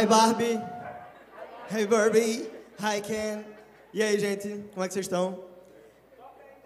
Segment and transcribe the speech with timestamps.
[0.00, 0.58] Hi Barbie.
[1.68, 2.50] Hey Barbie.
[2.80, 3.44] Hi Ken.
[3.92, 4.48] E aí, gente?
[4.72, 5.44] Como é que vocês estão?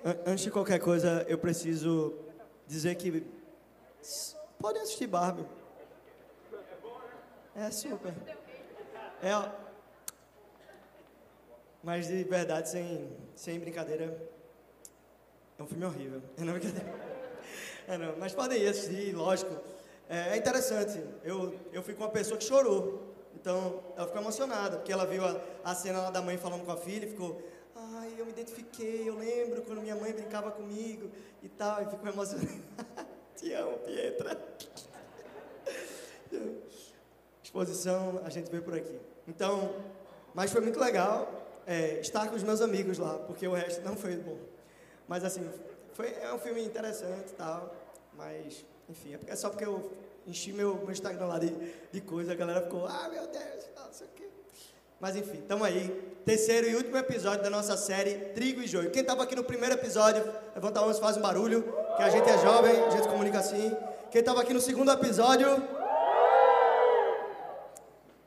[0.04, 2.14] An- Antes de qualquer coisa, eu preciso
[2.68, 3.26] dizer que
[4.56, 5.44] podem assistir Barbie.
[7.56, 8.14] É super.
[9.20, 9.50] É,
[11.82, 14.16] mas de verdade, sem, sem brincadeira,
[15.58, 16.22] é um filme horrível.
[16.38, 16.94] É não brincadeira.
[17.88, 19.56] É não, mas podem ir assistir, lógico.
[20.08, 21.02] É, é interessante.
[21.24, 23.12] Eu, eu fui com uma pessoa que chorou.
[23.34, 26.72] Então, ela ficou emocionada, porque ela viu a, a cena lá da mãe falando com
[26.72, 27.42] a filha e ficou.
[27.76, 31.10] Ai, eu me identifiquei, eu lembro quando minha mãe brincava comigo
[31.42, 32.48] e tal, e ficou emocionada.
[33.36, 34.38] Te amo, Pietra.
[37.42, 38.98] Exposição, a gente veio por aqui.
[39.26, 39.74] Então,
[40.32, 41.30] mas foi muito legal
[41.66, 44.38] é, estar com os meus amigos lá, porque o resto não foi bom.
[45.06, 45.48] Mas assim,
[45.92, 47.74] foi, é um filme interessante e tal,
[48.14, 49.92] mas, enfim, é só porque eu
[50.26, 51.54] enchi meu, meu Instagram lá de,
[51.92, 54.28] de coisa, a galera ficou, ah, meu Deus, não sei o quê.
[55.00, 56.14] Mas enfim, estamos aí.
[56.24, 58.90] Terceiro e último episódio da nossa série Trigo e Joio.
[58.90, 61.62] Quem estava aqui no primeiro episódio, levanta a mão faz um barulho,
[61.96, 63.76] que a gente é jovem, a gente comunica assim.
[64.10, 65.46] Quem estava aqui no segundo episódio,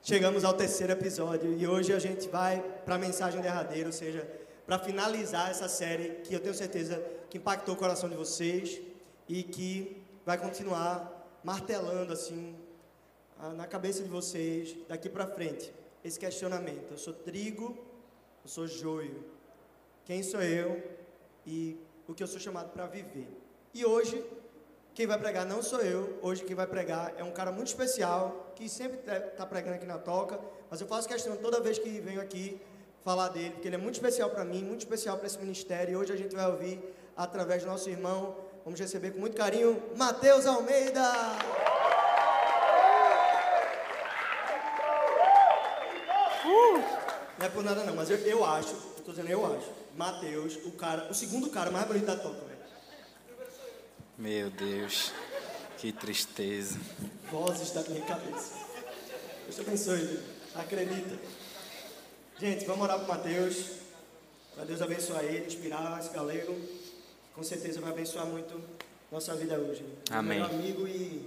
[0.03, 4.29] chegamos ao terceiro episódio e hoje a gente vai para a mensagem derradeira, ou seja,
[4.65, 8.79] para finalizar essa série que eu tenho certeza que impactou o coração de vocês
[9.27, 11.16] e que vai continuar
[11.51, 12.53] martelando assim
[13.39, 16.91] a- na cabeça de vocês daqui para frente esse questionamento.
[16.91, 17.67] Eu sou trigo,
[18.43, 19.23] eu sou joio.
[20.03, 20.83] Quem sou eu
[21.45, 23.29] e o que eu sou chamado para viver?
[23.73, 24.21] E hoje
[24.93, 28.51] quem vai pregar não sou eu, hoje quem vai pregar é um cara muito especial,
[28.53, 30.37] que sempre está pregando aqui na toca,
[30.69, 32.59] mas eu faço questão toda vez que venho aqui
[33.05, 35.95] falar dele, porque ele é muito especial para mim, muito especial para esse ministério, e
[35.95, 36.77] hoje a gente vai ouvir
[37.15, 38.35] através do nosso irmão,
[38.67, 41.09] vamos receber com muito carinho, Matheus Almeida!
[47.39, 50.57] Não é por nada não, mas eu, eu acho, eu tô dizendo eu acho, Matheus,
[50.65, 52.59] o cara, o segundo cara mais bonito da toca, velho.
[54.17, 55.13] Meu Deus,
[55.77, 56.77] que tristeza.
[57.31, 58.51] vozes da minha cabeça.
[59.45, 60.19] Deus te abençoe,
[60.55, 61.17] acredita.
[62.37, 63.77] Gente, vamos orar para Mateus,
[64.53, 66.76] para Deus abençoar ele, inspirar esse galego.
[67.37, 68.59] Com certeza vai abençoar muito
[69.11, 69.85] nossa vida hoje.
[70.09, 70.39] Amém.
[70.39, 71.23] Meu amigo e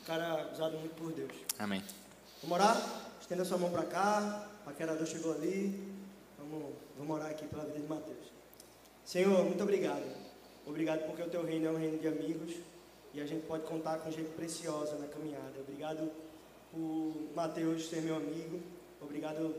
[0.00, 1.30] um cara usado muito por Deus.
[1.56, 1.80] Amém.
[2.42, 2.76] Vamos orar?
[3.20, 5.94] Estenda sua mão para cá, o paquerador chegou ali.
[6.36, 8.32] Vamos, vamos orar aqui pela vida de Mateus.
[9.04, 10.02] Senhor, muito obrigado.
[10.66, 12.56] Obrigado porque o teu reino é um reino de amigos
[13.14, 15.60] e a gente pode contar com gente preciosa na caminhada.
[15.60, 16.10] Obrigado
[16.72, 18.60] por Mateus ser meu amigo.
[19.00, 19.54] Obrigado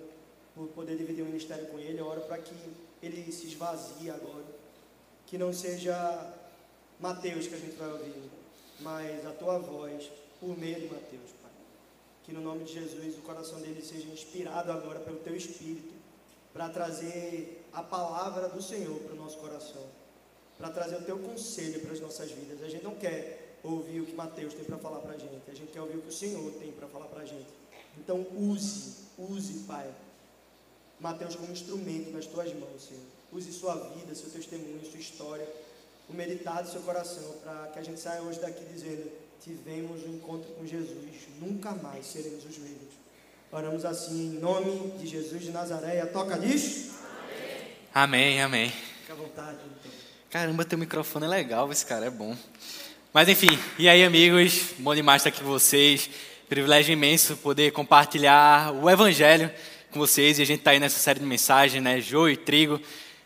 [0.53, 1.97] por poder dividir o ministério com ele.
[1.97, 2.53] Eu oro para que
[3.01, 4.54] ele se esvazie agora.
[5.27, 6.33] Que não seja
[6.99, 8.13] Mateus que a gente vai ouvir,
[8.79, 10.09] mas a tua voz
[10.39, 11.51] por meio de Mateus, Pai.
[12.23, 15.93] Que no nome de Jesus o coração dele seja inspirado agora pelo teu Espírito
[16.53, 19.83] para trazer a palavra do Senhor para o nosso coração,
[20.57, 22.63] para trazer o teu conselho para as nossas vidas.
[22.63, 25.53] A gente não quer ouvir o que Mateus tem para falar para a gente, a
[25.53, 27.49] gente quer ouvir o que o Senhor tem para falar para a gente.
[27.97, 29.91] Então use, use, Pai,
[30.99, 33.14] Mateus como instrumento nas tuas mãos, Senhor.
[33.35, 35.45] Use sua vida, seu testemunho, sua história,
[36.07, 39.11] o meditar do seu coração, para que a gente saia hoje daqui dizendo:
[39.43, 41.03] tivemos um encontro com Jesus,
[41.41, 42.93] nunca mais seremos os mesmos.
[43.51, 45.99] Oramos assim em nome de Jesus de Nazaré.
[45.99, 46.91] A toca diz?
[47.93, 48.71] Amém, amém.
[49.01, 49.91] Fica à vontade, então.
[50.29, 52.37] Caramba, teu microfone é legal, esse cara é bom.
[53.11, 56.09] Mas enfim, e aí amigos, bom demais estar aqui com vocês.
[56.47, 59.51] Privilégio imenso poder compartilhar o evangelho
[59.91, 60.39] com vocês.
[60.39, 61.99] E a gente está aí nessa série de mensagens, né?
[61.99, 62.79] Joio e trigo,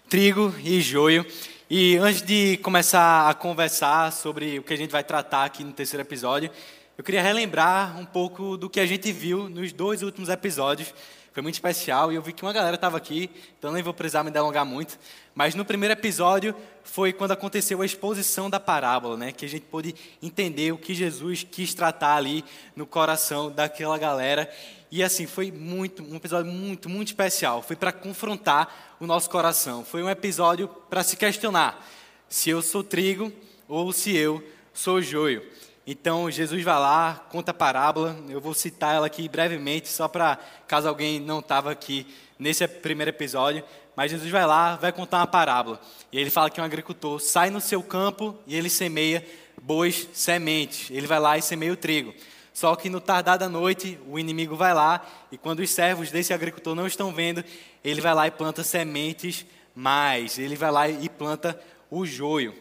[0.10, 1.24] trigo e joio.
[1.70, 5.72] E antes de começar a conversar sobre o que a gente vai tratar aqui no
[5.72, 6.50] terceiro episódio,
[6.98, 10.92] eu queria relembrar um pouco do que a gente viu nos dois últimos episódios.
[11.32, 13.30] Foi muito especial e eu vi que uma galera estava aqui,
[13.60, 14.98] então nem vou precisar me delongar muito.
[15.36, 19.32] Mas no primeiro episódio foi quando aconteceu a exposição da parábola, né?
[19.32, 22.44] Que a gente pôde entender o que Jesus quis tratar ali
[22.76, 24.52] no coração daquela galera.
[24.92, 27.62] E assim, foi muito, um episódio muito, muito especial.
[27.62, 29.86] Foi para confrontar o nosso coração.
[29.86, 31.86] Foi um episódio para se questionar
[32.28, 33.32] se eu sou trigo
[33.68, 34.44] ou se eu
[34.74, 35.46] sou joio.
[35.86, 38.18] Então, Jesus vai lá, conta a parábola.
[38.30, 40.38] Eu vou citar ela aqui brevemente, só para
[40.68, 42.06] caso alguém não estava aqui
[42.38, 43.64] nesse primeiro episódio.
[43.96, 45.80] Mas Jesus vai lá, vai contar uma parábola.
[46.12, 49.26] E ele fala que um agricultor sai no seu campo e ele semeia
[49.62, 50.90] bois sementes.
[50.90, 52.14] Ele vai lá e semeia o trigo.
[52.60, 56.34] Só que no tardar da noite, o inimigo vai lá e quando os servos desse
[56.34, 57.42] agricultor não estão vendo,
[57.82, 60.38] ele vai lá e planta sementes mais.
[60.38, 61.58] Ele vai lá e planta
[61.90, 62.54] o joio.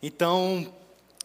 [0.00, 0.72] Então,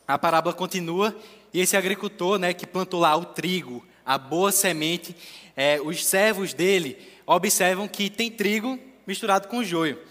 [0.08, 1.16] a parábola continua
[1.54, 5.16] e esse agricultor, né, que plantou lá o trigo a boa semente,
[5.56, 6.98] é, os servos dele
[7.28, 10.02] observam que tem trigo misturado com joio.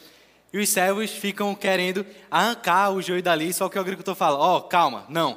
[0.52, 4.58] E os servos ficam querendo arrancar o joio dali, só que o agricultor fala: Ó,
[4.58, 5.36] oh, calma, não.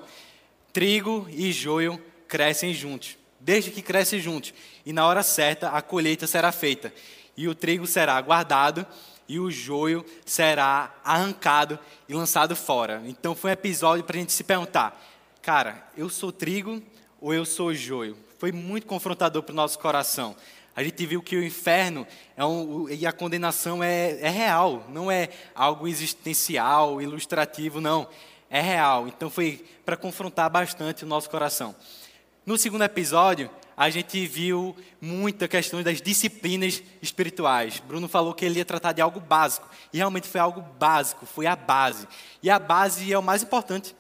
[0.72, 4.54] Trigo e joio crescem juntos, desde que crescem juntos.
[4.86, 6.94] E na hora certa a colheita será feita.
[7.36, 8.86] E o trigo será guardado
[9.28, 11.78] e o joio será arrancado
[12.08, 13.02] e lançado fora.
[13.06, 15.00] Então foi um episódio para a gente se perguntar:
[15.42, 16.82] cara, eu sou trigo
[17.20, 18.18] ou eu sou joio?
[18.40, 20.36] Foi muito confrontador para o nosso coração.
[20.76, 25.10] A gente viu que o inferno é um, e a condenação é, é real, não
[25.10, 28.08] é algo existencial, ilustrativo, não.
[28.48, 29.08] É real.
[29.08, 31.76] Então foi para confrontar bastante o nosso coração.
[32.48, 37.84] No segundo episódio, a gente viu muita questão das disciplinas espirituais.
[37.86, 39.70] Bruno falou que ele ia tratar de algo básico.
[39.92, 42.08] E realmente foi algo básico, foi a base.
[42.42, 43.94] E a base é o mais importante.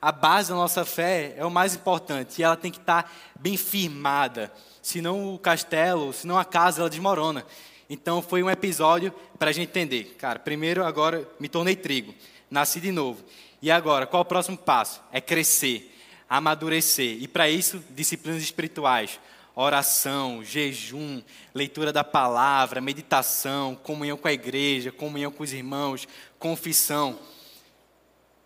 [0.00, 2.38] A base da nossa fé é o mais importante.
[2.38, 7.44] E ela tem que estar bem firmada senão o castelo, senão a casa, ela desmorona.
[7.90, 10.14] Então foi um episódio para a gente entender.
[10.20, 12.14] Cara, primeiro agora me tornei trigo,
[12.48, 13.24] nasci de novo.
[13.60, 15.02] E agora, qual o próximo passo?
[15.10, 15.91] É crescer,
[16.32, 17.22] amadurecer.
[17.22, 19.20] E para isso, disciplinas espirituais.
[19.54, 21.22] Oração, jejum,
[21.54, 26.08] leitura da palavra, meditação, comunhão com a igreja, comunhão com os irmãos,
[26.38, 27.18] confissão.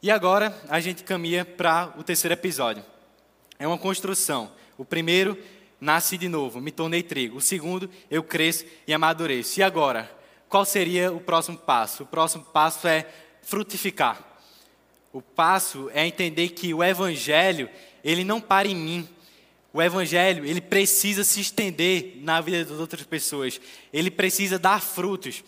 [0.03, 2.85] E agora a gente caminha para o terceiro episódio.
[3.57, 4.51] É uma construção.
[4.77, 5.39] O primeiro
[5.81, 7.37] nasci de novo, me tornei trigo.
[7.37, 9.61] O segundo, eu cresço e amadureço.
[9.61, 10.11] E agora,
[10.49, 12.03] qual seria o próximo passo?
[12.03, 13.09] O próximo passo é
[13.43, 14.26] frutificar.
[15.13, 17.69] O passo é entender que o evangelho,
[18.05, 19.09] ele não para em mim.
[19.73, 23.61] O evangelho, ele precisa se estender na vida das outras pessoas.
[23.93, 25.43] Ele precisa dar frutos.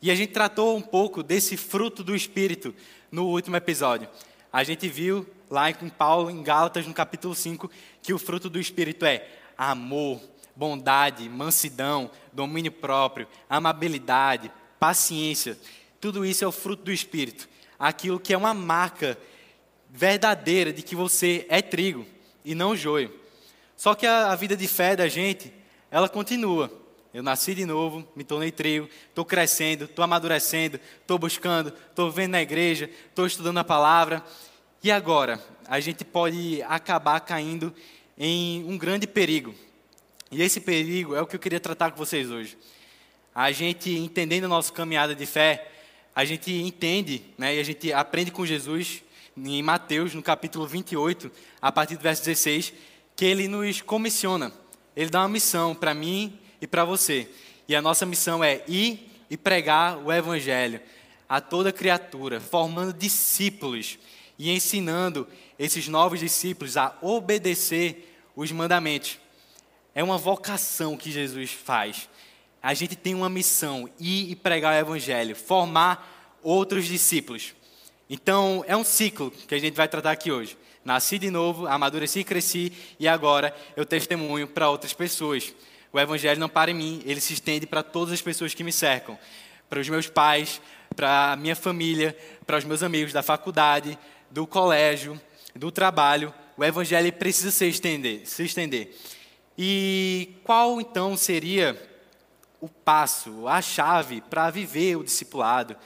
[0.00, 2.74] E a gente tratou um pouco desse fruto do espírito
[3.10, 4.08] no último episódio.
[4.52, 7.70] A gente viu lá em Paulo, em Gálatas, no capítulo 5,
[8.02, 9.26] que o fruto do espírito é
[9.56, 10.20] amor,
[10.54, 15.58] bondade, mansidão, domínio próprio, amabilidade, paciência.
[16.00, 17.48] Tudo isso é o fruto do Espírito.
[17.78, 19.18] Aquilo que é uma marca
[19.90, 22.06] verdadeira de que você é trigo
[22.44, 23.12] e não joio.
[23.76, 25.52] Só que a, a vida de fé da gente,
[25.90, 26.70] ela continua.
[27.12, 32.32] Eu nasci de novo, me tornei trigo, estou crescendo, estou amadurecendo, estou buscando, estou vendo
[32.32, 34.22] na igreja, estou estudando a palavra.
[34.82, 35.42] E agora?
[35.66, 37.74] A gente pode acabar caindo
[38.18, 39.54] em um grande perigo.
[40.30, 42.56] E esse perigo é o que eu queria tratar com vocês hoje.
[43.34, 45.70] A gente, entendendo a nossa caminhada de fé,
[46.16, 49.02] a gente entende né, e a gente aprende com Jesus,
[49.36, 51.30] em Mateus, no capítulo 28,
[51.60, 52.72] a partir do verso 16,
[53.14, 54.50] que ele nos comissiona.
[54.96, 57.28] Ele dá uma missão para mim e para você.
[57.68, 60.80] E a nossa missão é ir e pregar o evangelho
[61.28, 63.98] a toda criatura, formando discípulos
[64.38, 65.28] e ensinando
[65.58, 69.18] esses novos discípulos a obedecer os mandamentos.
[69.94, 72.08] É uma vocação que Jesus faz.
[72.62, 76.15] A gente tem uma missão, ir e pregar o evangelho, formar
[76.46, 77.54] outros discípulos.
[78.08, 80.56] Então, é um ciclo que a gente vai tratar aqui hoje.
[80.84, 85.52] Nasci de novo, amadureci e cresci, e agora eu testemunho para outras pessoas.
[85.92, 88.70] O evangelho não para em mim, ele se estende para todas as pessoas que me
[88.70, 89.18] cercam.
[89.68, 90.60] Para os meus pais,
[90.94, 93.98] para a minha família, para os meus amigos da faculdade,
[94.30, 95.20] do colégio,
[95.52, 98.96] do trabalho, o evangelho precisa se estender, se estender.
[99.58, 101.76] E qual então seria
[102.60, 105.76] o passo, a chave para viver o discipulado,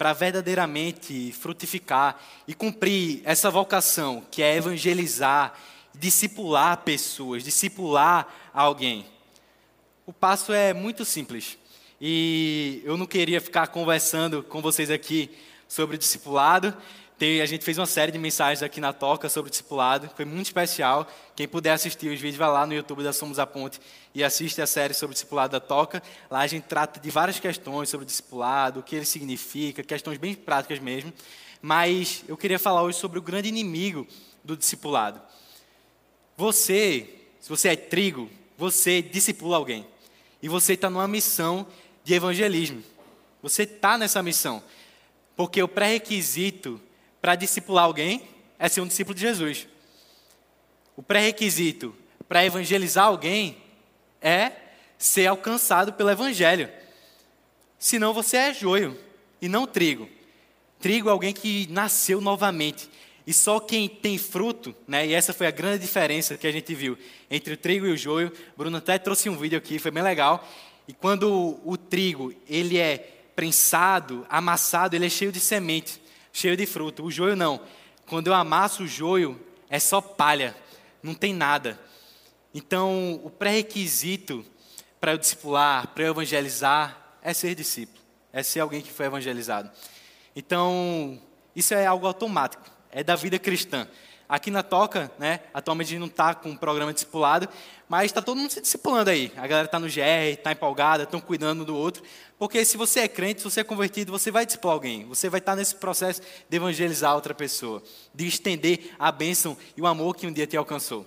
[0.00, 5.52] para verdadeiramente frutificar e cumprir essa vocação que é evangelizar,
[5.94, 9.04] discipular pessoas, discipular alguém?
[10.06, 11.58] O passo é muito simples.
[12.00, 15.30] E eu não queria ficar conversando com vocês aqui
[15.68, 16.74] sobre discipulado,
[17.20, 20.46] tem, a gente fez uma série de mensagens aqui na Toca sobre discipulado, foi muito
[20.46, 21.06] especial.
[21.36, 23.78] Quem puder assistir os vídeos, vai lá no YouTube da Somos a Ponte
[24.14, 26.02] e assiste a série sobre discipulado da Toca.
[26.30, 30.34] Lá a gente trata de várias questões sobre discipulado, o que ele significa, questões bem
[30.34, 31.12] práticas mesmo.
[31.60, 34.06] Mas eu queria falar hoje sobre o grande inimigo
[34.42, 35.20] do discipulado.
[36.38, 37.06] Você,
[37.38, 39.86] se você é trigo, você discipula alguém.
[40.42, 41.66] E você está numa missão
[42.02, 42.82] de evangelismo.
[43.42, 44.62] Você está nessa missão.
[45.36, 46.80] Porque o pré-requisito
[47.20, 48.22] para discipular alguém
[48.58, 49.66] é ser um discípulo de Jesus.
[50.96, 51.94] O pré-requisito
[52.28, 53.56] para evangelizar alguém
[54.20, 54.52] é
[54.98, 56.68] ser alcançado pelo evangelho.
[57.78, 58.98] Senão você é joio
[59.40, 60.08] e não trigo.
[60.78, 62.88] Trigo é alguém que nasceu novamente.
[63.26, 66.74] E só quem tem fruto, né, e essa foi a grande diferença que a gente
[66.74, 66.98] viu
[67.30, 68.32] entre o trigo e o joio.
[68.56, 70.46] Bruno até trouxe um vídeo aqui, foi bem legal.
[70.88, 72.98] E quando o, trigo ele é
[73.36, 76.00] prensado, amassado, ele é cheio de semente
[76.32, 77.04] cheio de fruto.
[77.04, 77.60] O joio não.
[78.06, 80.56] Quando eu amasso o joio, é só palha,
[81.02, 81.78] não tem nada.
[82.52, 84.44] Então, o pré-requisito
[85.00, 88.00] para eu discipular, para eu evangelizar, é ser discípulo,
[88.32, 89.70] é ser alguém que foi evangelizado.
[90.34, 91.20] Então,
[91.54, 93.86] isso é algo automático, é da vida cristã.
[94.28, 97.48] Aqui na Toca, né, atualmente a gente não está com um programa discipulado,
[97.88, 99.32] mas está todo mundo se discipulando aí.
[99.36, 102.02] A galera está no GR, está empolgada, estão cuidando do outro.
[102.40, 105.04] Porque se você é crente, se você é convertido, você vai discipular alguém.
[105.04, 107.82] Você vai estar nesse processo de evangelizar outra pessoa,
[108.14, 111.06] de estender a bênção e o amor que um dia te alcançou.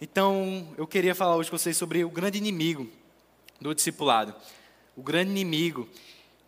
[0.00, 2.90] Então, eu queria falar hoje com vocês sobre o grande inimigo
[3.60, 4.34] do discipulado.
[4.96, 5.88] O grande inimigo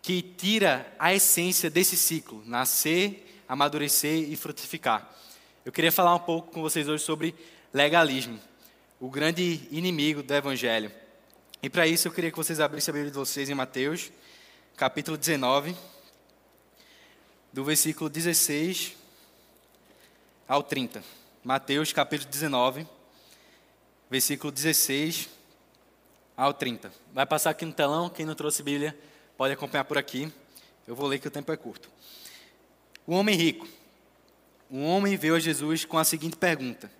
[0.02, 5.08] que tira a essência desse ciclo: nascer, amadurecer e frutificar.
[5.64, 7.36] Eu queria falar um pouco com vocês hoje sobre
[7.72, 8.40] legalismo,
[8.98, 10.90] o grande inimigo do Evangelho.
[11.62, 14.10] E para isso eu queria que vocês abrissem a Bíblia de vocês em Mateus,
[14.76, 15.76] capítulo 19,
[17.52, 18.94] do versículo 16
[20.46, 21.02] ao 30.
[21.42, 22.86] Mateus, capítulo 19,
[24.08, 25.28] versículo 16
[26.36, 26.92] ao 30.
[27.12, 28.96] Vai passar aqui no telão, quem não trouxe Bíblia
[29.36, 30.32] pode acompanhar por aqui.
[30.86, 31.90] Eu vou ler que o tempo é curto.
[33.06, 33.66] O homem rico
[34.70, 36.90] um homem veio a Jesus com a seguinte pergunta: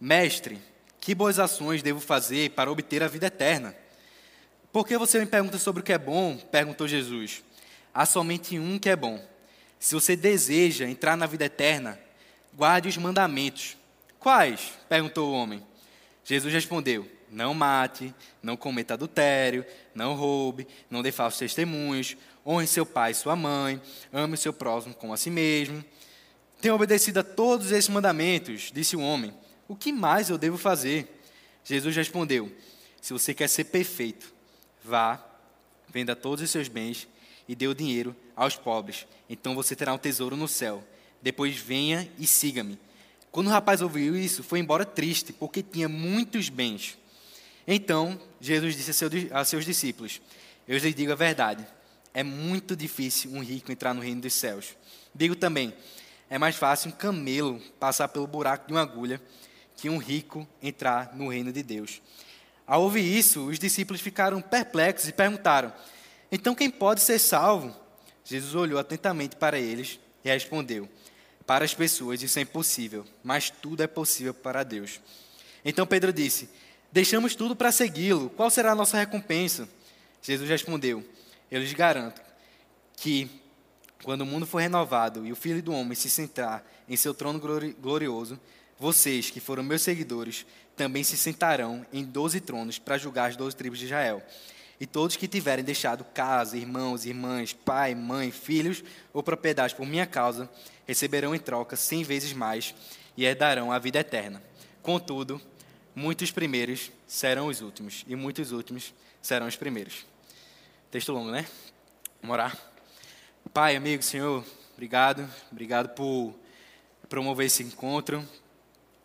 [0.00, 0.58] Mestre,
[1.04, 3.76] que boas ações devo fazer para obter a vida eterna?
[4.72, 6.38] Por que você me pergunta sobre o que é bom?
[6.50, 7.44] perguntou Jesus.
[7.92, 9.22] Há somente um que é bom.
[9.78, 12.00] Se você deseja entrar na vida eterna,
[12.54, 13.76] guarde os mandamentos.
[14.18, 14.72] Quais?
[14.88, 15.62] perguntou o homem.
[16.24, 19.62] Jesus respondeu: Não mate, não cometa adultério,
[19.94, 23.78] não roube, não dê falsos testemunhos, honre seu pai e sua mãe,
[24.10, 25.84] ame o seu próximo como a si mesmo.
[26.62, 29.43] Tenho obedecido a todos esses mandamentos, disse o homem.
[29.66, 31.20] O que mais eu devo fazer?
[31.64, 32.52] Jesus respondeu:
[33.00, 34.32] Se você quer ser perfeito,
[34.84, 35.24] vá,
[35.88, 37.08] venda todos os seus bens
[37.48, 39.06] e dê o dinheiro aos pobres.
[39.28, 40.84] Então você terá um tesouro no céu.
[41.22, 42.78] Depois venha e siga-me.
[43.30, 46.98] Quando o rapaz ouviu isso, foi embora triste, porque tinha muitos bens.
[47.66, 50.20] Então, Jesus disse a seus discípulos:
[50.68, 51.66] Eu lhes digo a verdade.
[52.12, 54.76] É muito difícil um rico entrar no reino dos céus.
[55.14, 55.74] Digo também:
[56.28, 59.20] é mais fácil um camelo passar pelo buraco de uma agulha
[59.76, 62.00] que um rico entrar no reino de Deus.
[62.66, 65.72] Ao ouvir isso, os discípulos ficaram perplexos e perguntaram:
[66.32, 67.74] Então quem pode ser salvo?
[68.24, 70.88] Jesus olhou atentamente para eles e respondeu:
[71.46, 75.00] Para as pessoas isso é impossível, mas tudo é possível para Deus.
[75.64, 76.48] Então Pedro disse:
[76.90, 78.30] Deixamos tudo para segui-lo.
[78.30, 79.68] Qual será a nossa recompensa?
[80.22, 81.04] Jesus respondeu:
[81.50, 82.22] Eu lhes garanto
[82.96, 83.28] que
[84.02, 87.40] quando o mundo for renovado e o Filho do Homem se sentar em seu trono
[87.80, 88.38] glorioso,
[88.78, 93.56] vocês, que foram meus seguidores, também se sentarão em doze tronos para julgar as doze
[93.56, 94.22] tribos de Israel.
[94.80, 100.06] E todos que tiverem deixado casa, irmãos, irmãs, pai, mãe, filhos ou propriedades por minha
[100.06, 100.50] causa,
[100.86, 102.74] receberão em troca cem vezes mais
[103.16, 104.42] e herdarão a vida eterna.
[104.82, 105.40] Contudo,
[105.94, 110.04] muitos primeiros serão os últimos, e muitos últimos serão os primeiros.
[110.90, 111.46] Texto longo, né?
[112.20, 112.58] Vamos orar.
[113.52, 115.28] Pai, amigo, Senhor, obrigado.
[115.52, 116.34] Obrigado por
[117.08, 118.26] promover esse encontro.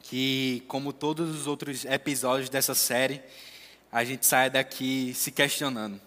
[0.09, 3.21] Que, como todos os outros episódios dessa série,
[3.91, 6.01] a gente saia daqui se questionando.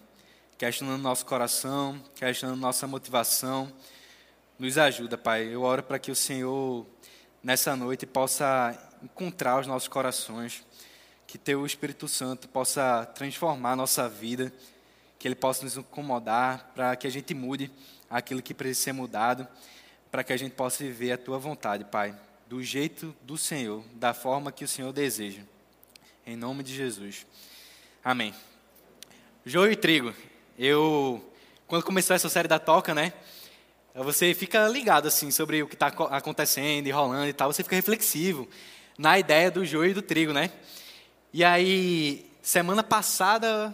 [0.57, 3.71] Questionando nosso coração, questionando nossa motivação.
[4.59, 5.45] Nos ajuda, Pai.
[5.45, 6.85] Eu oro para que o Senhor,
[7.41, 10.65] nessa noite, possa encontrar os nossos corações.
[11.25, 14.51] Que Teu Espírito Santo possa transformar a nossa vida.
[15.17, 17.71] Que Ele possa nos incomodar, para que a gente mude
[18.09, 19.47] aquilo que precisa ser mudado,
[20.11, 22.13] para que a gente possa viver a tua vontade, Pai,
[22.53, 25.41] do jeito do Senhor, da forma que o Senhor deseja.
[26.23, 27.25] Em nome de Jesus.
[28.03, 28.31] Amém.
[29.43, 30.13] Joio e trigo.
[30.55, 31.33] Eu,
[31.65, 33.11] quando começou essa série da Toca, né?
[33.95, 37.51] Você fica ligado assim sobre o que está acontecendo e rolando e tal.
[37.51, 38.47] Você fica reflexivo
[38.99, 40.51] na ideia do joio e do trigo, né?
[41.33, 43.73] E aí, semana passada,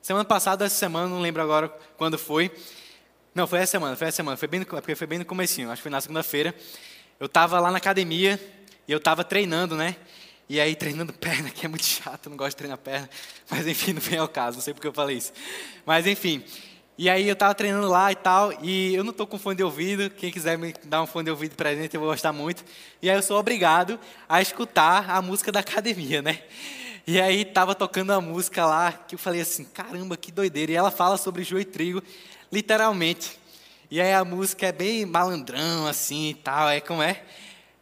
[0.00, 2.50] semana passada, essa semana, não lembro agora quando foi,
[3.34, 5.80] não, foi essa semana, foi essa semana, foi bem, porque foi bem no comecinho, acho
[5.80, 6.54] que foi na segunda-feira.
[7.20, 8.40] Eu estava lá na academia
[8.86, 9.96] e eu estava treinando, né?
[10.48, 13.10] E aí treinando perna, que é muito chato, não gosto de treinar perna.
[13.50, 15.32] Mas enfim, não vem ao caso, não sei porque eu falei isso.
[15.84, 16.44] Mas enfim,
[16.96, 19.64] e aí eu estava treinando lá e tal, e eu não estou com fone de
[19.64, 22.64] ouvido, quem quiser me dar um fone de ouvido para gente, eu vou gostar muito.
[23.02, 23.98] E aí eu sou obrigado
[24.28, 26.42] a escutar a música da academia, né?
[27.04, 30.72] E aí estava tocando a música lá, que eu falei assim, caramba, que doideira.
[30.72, 32.02] E ela fala sobre joio e trigo
[32.52, 33.38] literalmente.
[33.90, 37.22] E aí a música é bem malandrão assim e tal, é como é?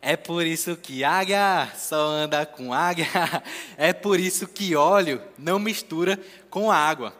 [0.00, 3.08] É por isso que águia só anda com águia.
[3.76, 6.16] É por isso que óleo não mistura
[6.48, 7.12] com água.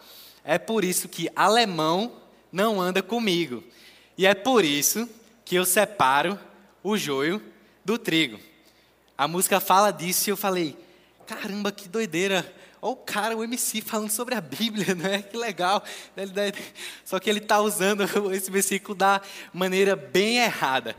[0.45, 2.13] É por isso que alemão
[2.53, 3.65] não anda comigo.
[4.17, 5.09] E é por isso
[5.45, 6.39] que eu separo
[6.81, 7.43] o joio
[7.85, 8.39] do trigo.
[9.19, 10.77] A música fala disso e eu falei:
[11.27, 12.55] caramba, que doideira.
[12.87, 15.21] Olha o cara, o MC, falando sobre a Bíblia, né?
[15.21, 15.83] Que legal.
[17.05, 19.21] Só que ele está usando esse versículo da
[19.53, 20.95] maneira bem errada.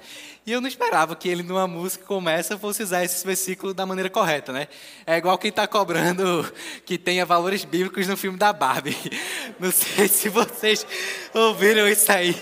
[0.47, 4.09] E eu não esperava que ele, numa música começa, fosse usar esse versículo da maneira
[4.09, 4.69] correta, né?
[5.05, 6.49] É igual quem está cobrando
[6.85, 8.95] que tenha valores bíblicos no filme da Barbie.
[9.59, 10.87] Não sei se vocês
[11.33, 12.33] ouviram isso aí,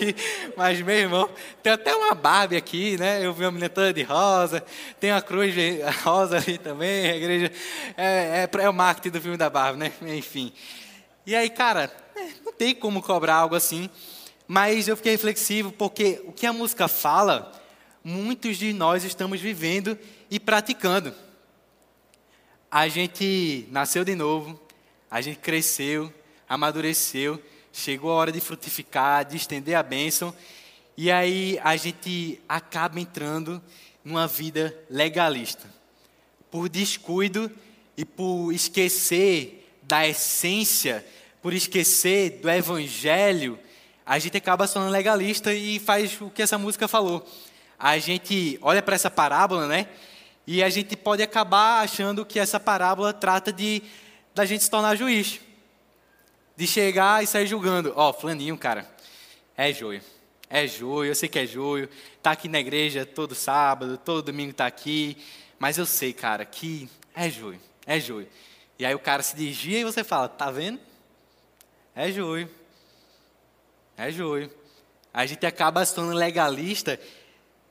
[0.55, 1.27] mas, meu irmão,
[1.63, 3.25] tem até uma Barbie aqui, né?
[3.25, 4.63] Eu vi uma menina toda de rosa,
[4.99, 5.55] tem uma cruz
[6.03, 7.51] rosa ali também, a igreja.
[7.97, 9.91] É, é, é o marketing do filme da Barbie, né?
[10.15, 10.53] Enfim.
[11.25, 13.89] E aí, cara, é, não tem como cobrar algo assim,
[14.47, 17.64] mas eu fiquei reflexivo porque o que a música fala
[18.05, 19.97] muitos de nós estamos vivendo
[20.29, 21.11] e praticando.
[22.69, 24.61] A gente nasceu de novo,
[25.09, 26.13] a gente cresceu,
[26.47, 27.41] amadureceu,
[27.73, 30.35] chegou a hora de frutificar, de estender a bênção,
[30.95, 33.59] e aí a gente acaba entrando
[34.03, 35.67] numa vida legalista.
[36.51, 37.51] Por descuido
[37.97, 41.03] e por esquecer da essência,
[41.41, 43.57] por esquecer do evangelho,
[44.05, 47.27] a gente acaba se legalista e faz o que essa música falou
[47.77, 49.87] a gente olha para essa parábola, né?
[50.47, 53.81] E a gente pode acabar achando que essa parábola trata de
[54.33, 55.39] da gente se tornar juiz.
[56.55, 57.93] De chegar e sair julgando.
[57.95, 58.89] Ó, oh, flaninho, cara,
[59.57, 60.01] é joio.
[60.49, 61.89] É joio, eu sei que é joio.
[62.21, 65.17] Tá aqui na igreja todo sábado, todo domingo tá aqui.
[65.57, 67.59] Mas eu sei, cara, que é joio.
[67.85, 68.27] É joio.
[68.77, 70.79] E aí o cara se dirigia e você fala, tá vendo?
[71.95, 72.49] É joio.
[73.97, 74.51] É joio.
[75.13, 76.99] A gente acaba se tornando legalista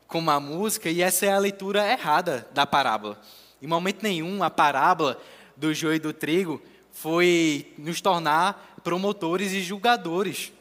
[0.06, 3.20] como a música, e essa é a leitura errada da parábola.
[3.60, 5.20] Em momento nenhum, a parábola
[5.56, 6.60] do joio e do trigo
[6.92, 10.52] foi nos tornar promotores e julgadores.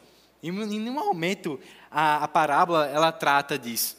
[0.42, 3.96] Em nenhum momento a, a parábola ela trata disso.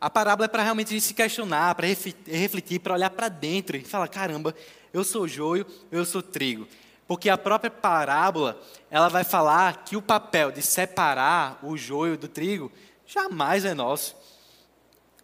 [0.00, 4.08] A parábola é para realmente se questionar, para refletir, para olhar para dentro e falar:
[4.08, 4.54] caramba,
[4.92, 6.66] eu sou joio, eu sou trigo.
[7.06, 12.28] Porque a própria parábola, ela vai falar que o papel de separar o joio do
[12.28, 12.72] trigo
[13.06, 14.16] jamais é nosso.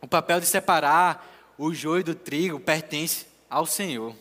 [0.00, 4.14] O papel de separar o joio do trigo pertence ao Senhor,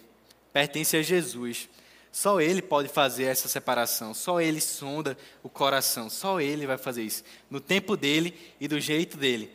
[0.51, 1.69] pertence a Jesus.
[2.11, 7.03] Só Ele pode fazer essa separação, só Ele sonda o coração, só Ele vai fazer
[7.03, 9.49] isso, no tempo dele e do jeito dele.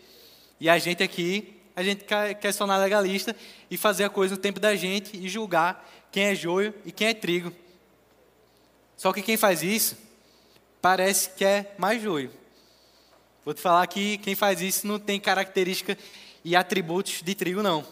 [0.60, 3.34] E a gente aqui, a gente quer, sonar legalista
[3.70, 7.08] e fazer a coisa no tempo da gente e julgar quem é joio e quem
[7.08, 7.52] é trigo.
[8.96, 9.96] Só que quem faz isso
[10.80, 12.30] parece que é mais joio.
[13.44, 15.98] Vou te falar que quem faz isso não tem característica
[16.42, 17.86] e atributos de trigo, não.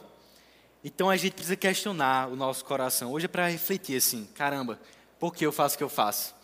[0.82, 3.12] Então a gente precisa questionar o nosso coração.
[3.12, 4.80] Hoje é para refletir assim: caramba,
[5.18, 6.34] por que eu faço o que eu faço?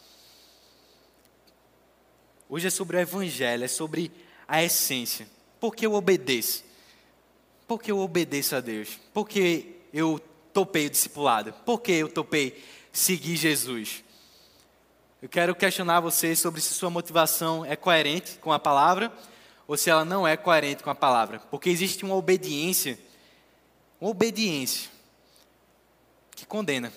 [2.49, 4.13] Hoje é sobre o evangelho, é sobre
[4.47, 5.27] a essência.
[5.59, 6.65] Por que eu obedeço?
[7.67, 8.99] Por que eu obedeço a Deus?
[9.13, 10.21] Por que eu
[10.53, 11.53] topei o discipulado?
[11.65, 14.03] Por que eu topei seguir Jesus?
[15.21, 19.13] Eu quero questionar você sobre se sua motivação é coerente com a palavra
[19.67, 21.41] ou se ela não é coerente com a palavra.
[21.51, 22.97] Porque existe uma obediência,
[24.01, 24.89] uma obediência
[26.37, 26.93] que condena.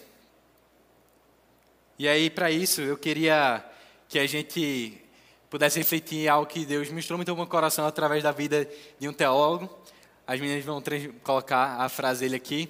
[1.98, 3.66] E aí, para isso, eu queria
[4.08, 5.04] que a gente
[5.50, 9.14] pudesse refletir algo que Deus mostrou muito no meu coração através da vida de um
[9.14, 9.68] teólogo.
[10.28, 10.82] As meninas vão
[11.24, 12.70] colocar a frase dele aqui.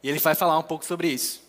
[0.00, 1.42] E ele vai falar um pouco sobre isso.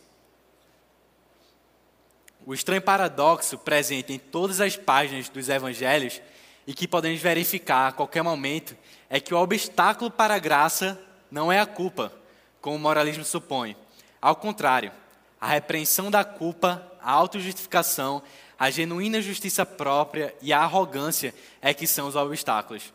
[2.46, 6.22] O estranho paradoxo presente em todas as páginas dos evangelhos
[6.68, 8.76] e que podemos verificar a qualquer momento
[9.10, 11.00] é que o obstáculo para a graça
[11.32, 12.12] não é a culpa,
[12.60, 13.78] como o moralismo supõe.
[14.22, 14.92] Ao contrário,
[15.40, 18.22] a repreensão da culpa, a autojustificação,
[18.60, 22.94] a genuína justiça própria e a arrogância é que são os obstáculos.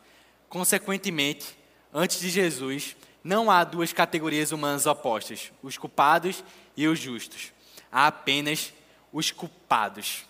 [0.49, 1.59] Consequentemente,
[1.93, 6.45] antes de Jesus, não há duas categorias humanas opostas, os culpados
[6.77, 7.53] e os justos.
[7.91, 8.73] Há apenas
[9.13, 10.25] os culpados.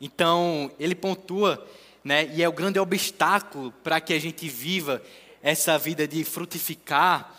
[0.00, 1.66] Então, ele pontua,
[2.02, 5.02] né, e é o grande obstáculo para que a gente viva
[5.42, 7.38] essa vida de frutificar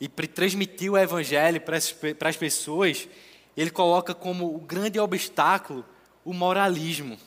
[0.00, 3.08] e transmitir o evangelho para as, pessoas,
[3.56, 5.84] ele coloca como o grande obstáculo
[6.24, 7.18] o moralismo.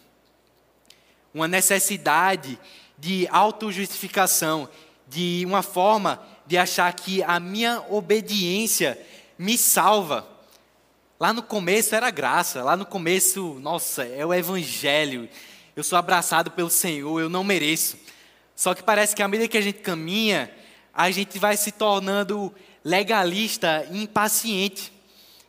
[1.33, 2.59] Uma necessidade
[2.97, 4.67] de autojustificação,
[5.07, 8.99] de uma forma de achar que a minha obediência
[9.37, 10.27] me salva.
[11.23, 15.29] Lá no começo era graça, lá no começo, nossa, é o evangelho.
[15.73, 17.97] Eu sou abraçado pelo Senhor, eu não mereço.
[18.53, 20.53] Só que parece que à medida que a gente caminha,
[20.93, 24.91] a gente vai se tornando legalista impaciente.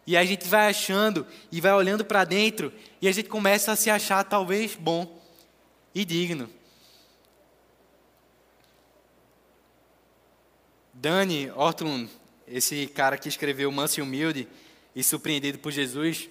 [0.06, 3.76] E a gente vai achando e vai olhando para dentro e a gente começa a
[3.76, 5.20] se achar talvez bom
[5.92, 6.48] e digno.
[10.92, 12.08] Dani Ortlund,
[12.46, 14.46] esse cara que escreveu Manso e Humilde,
[14.94, 16.28] e surpreendido por Jesus,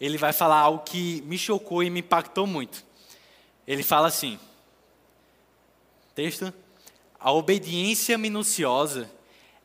[0.00, 2.84] ele vai falar algo que me chocou e me impactou muito.
[3.66, 4.38] Ele fala assim:
[6.14, 6.52] texto,
[7.18, 9.10] a obediência minuciosa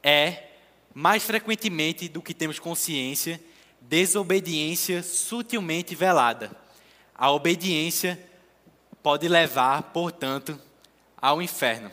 [0.02, 0.48] é,
[0.94, 3.42] mais frequentemente do que temos consciência,
[3.82, 6.52] desobediência sutilmente velada.
[7.14, 8.20] A obediência
[9.04, 10.60] pode levar, portanto,
[11.18, 11.92] ao inferno.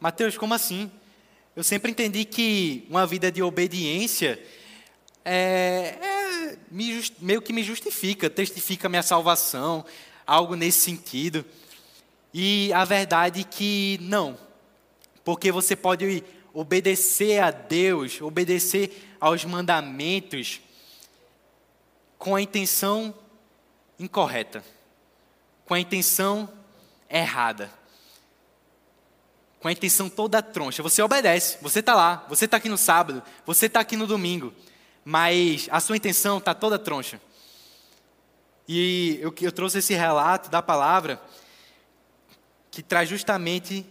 [0.00, 0.90] Mateus, como assim?
[1.54, 4.40] Eu sempre entendi que uma vida de obediência
[5.30, 9.84] é, é, me, meio que me justifica, testifica minha salvação,
[10.26, 11.44] algo nesse sentido.
[12.32, 14.38] E a verdade é que não,
[15.22, 20.62] porque você pode obedecer a Deus, obedecer aos mandamentos
[22.16, 23.14] com a intenção
[23.98, 24.64] incorreta,
[25.66, 26.48] com a intenção
[27.10, 27.70] errada
[29.60, 30.82] com a intenção toda troncha.
[30.82, 34.52] Você obedece, você está lá, você está aqui no sábado, você está aqui no domingo,
[35.10, 37.18] mas a sua intenção está toda troncha.
[38.68, 41.18] E eu, eu trouxe esse relato da palavra
[42.70, 43.86] que traz justamente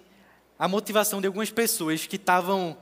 [0.59, 2.77] a motivação de algumas pessoas que estavam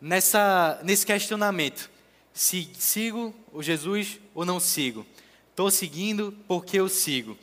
[0.00, 1.90] nessa, nesse questionamento:
[2.32, 5.04] se sigo o Jesus ou não sigo?
[5.50, 7.36] Estou seguindo porque eu sigo.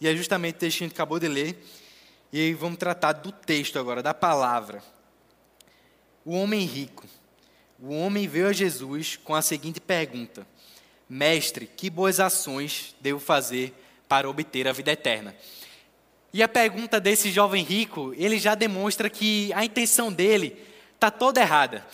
[0.00, 1.62] E é justamente o texto que acabou de ler.
[2.32, 4.82] E vamos tratar do texto agora, da palavra.
[6.24, 7.06] O homem rico.
[7.78, 10.46] O homem veio a Jesus com a seguinte pergunta:
[11.08, 13.72] Mestre, que boas ações devo fazer
[14.08, 15.34] para obter a vida eterna?
[16.32, 20.56] E a pergunta desse jovem rico, ele já demonstra que a intenção dele
[20.94, 21.86] está toda errada.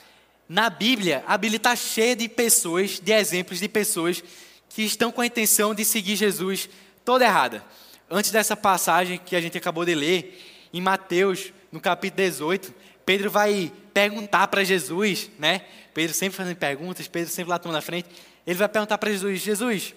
[0.48, 4.22] Na Bíblia, a Bíblia está cheia de pessoas, de exemplos de pessoas
[4.68, 6.68] que estão com a intenção de seguir Jesus
[7.04, 7.64] toda errada
[8.10, 13.30] antes dessa passagem que a gente acabou de ler, em Mateus, no capítulo 18, Pedro
[13.30, 15.62] vai perguntar para Jesus, né?
[15.94, 18.08] Pedro sempre fazendo perguntas, Pedro sempre lá tomando na frente.
[18.44, 19.94] Ele vai perguntar para Jesus: Jesus,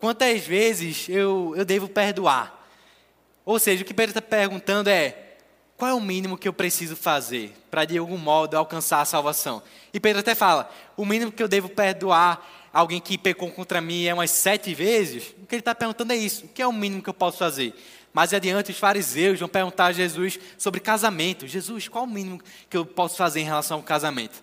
[0.00, 2.68] quantas vezes eu, eu devo perdoar?
[3.46, 5.36] Ou seja, o que Pedro está perguntando é:
[5.76, 9.62] qual é o mínimo que eu preciso fazer para de algum modo alcançar a salvação?
[9.94, 14.04] E Pedro até fala: o mínimo que eu devo perdoar alguém que pecou contra mim
[14.04, 16.72] é umas sete vezes, o que ele está perguntando é isso: o que é o
[16.72, 17.74] mínimo que eu posso fazer?
[18.18, 21.46] Mais adiante, os fariseus vão perguntar a Jesus sobre casamento.
[21.46, 24.42] Jesus, qual o mínimo que eu posso fazer em relação ao casamento?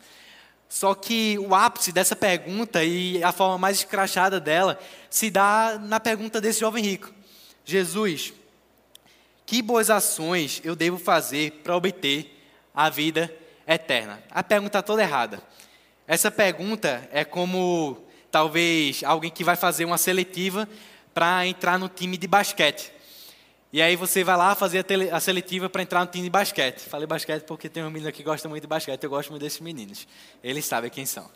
[0.69, 5.99] Só que o ápice dessa pergunta e a forma mais escrachada dela se dá na
[5.99, 7.13] pergunta desse jovem rico:
[7.65, 8.31] Jesus,
[9.45, 12.33] que boas ações eu devo fazer para obter
[12.73, 13.29] a vida
[13.67, 14.23] eterna?
[14.31, 15.43] A pergunta toda errada.
[16.07, 20.65] Essa pergunta é como talvez alguém que vai fazer uma seletiva
[21.13, 22.94] para entrar no time de basquete.
[23.75, 26.29] E aí você vai lá fazer a, tele, a seletiva para entrar no time de
[26.29, 26.79] basquete.
[26.79, 29.59] Falei basquete porque tem um menino que gosta muito de basquete, eu gosto muito desses
[29.59, 30.07] meninos.
[30.41, 31.29] Eles sabem quem são.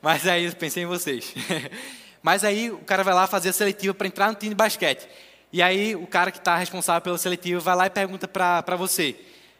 [0.00, 1.34] Mas aí eu pensei em vocês.
[2.24, 5.06] Mas aí o cara vai lá fazer a seletiva para entrar no time de basquete.
[5.52, 9.14] E aí o cara que está responsável pela seletiva vai lá e pergunta para você: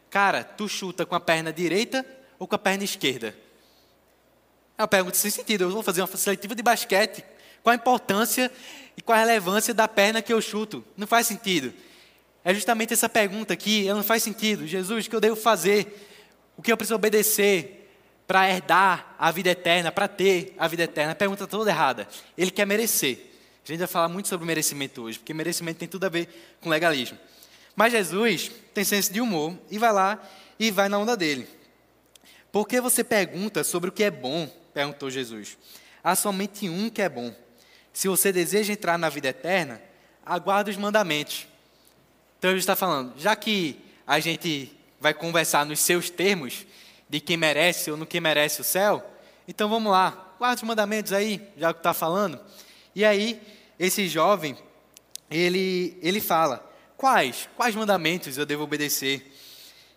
[0.09, 2.03] Cara, tu chuta com a perna direita
[2.39, 3.35] ou com a perna esquerda?
[4.75, 5.65] É uma pergunta sem sentido.
[5.65, 7.23] Eu vou fazer uma seletiva de basquete.
[7.61, 8.51] Qual a importância
[8.97, 10.83] e qual a relevância da perna que eu chuto?
[10.97, 11.71] Não faz sentido.
[12.45, 14.65] É justamente essa pergunta aqui, ela não faz sentido.
[14.65, 16.07] Jesus, o que eu devo fazer?
[16.55, 17.91] O que eu preciso obedecer
[18.25, 21.11] para herdar a vida eterna, para ter a vida eterna?
[21.11, 22.07] A pergunta toda errada.
[22.37, 23.31] Ele quer merecer.
[23.63, 26.69] A gente vai falar muito sobre merecimento hoje, porque merecimento tem tudo a ver com
[26.69, 27.17] legalismo.
[27.75, 30.23] Mas Jesus tem senso de humor e vai lá
[30.57, 31.47] e vai na onda dele.
[32.51, 35.57] Por que você pergunta sobre o que é bom perguntou Jesus.
[36.03, 37.33] Há somente um que é bom.
[37.93, 39.81] Se você deseja entrar na vida eterna,
[40.25, 41.47] aguarde os mandamentos.
[42.37, 46.65] Então ele está falando, já que a gente vai conversar nos seus termos,
[47.09, 49.03] de quem merece ou no que merece o céu,
[49.47, 52.39] então vamos lá, guarde os mandamentos aí, já que está falando.
[52.95, 53.39] E aí,
[53.79, 54.57] esse jovem,
[55.29, 56.67] ele, ele fala,
[56.97, 57.47] quais?
[57.55, 59.31] Quais mandamentos eu devo obedecer?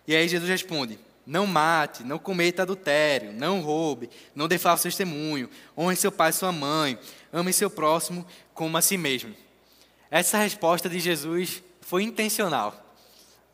[0.07, 5.49] E aí Jesus responde, não mate, não cometa adultério, não roube, não dê falso testemunho,
[5.77, 6.97] honre seu pai e sua mãe,
[7.31, 9.35] ame seu próximo como a si mesmo.
[10.09, 12.85] Essa resposta de Jesus foi intencional.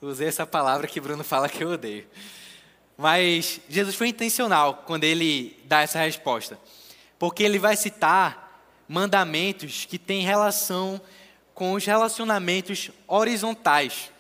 [0.02, 2.06] Usei essa palavra que Bruno fala que eu odeio.
[2.98, 6.60] Mas Jesus foi intencional quando ele dá essa resposta.
[7.18, 11.00] Porque ele vai citar mandamentos que têm relação
[11.54, 14.12] com os relacionamentos horizontais.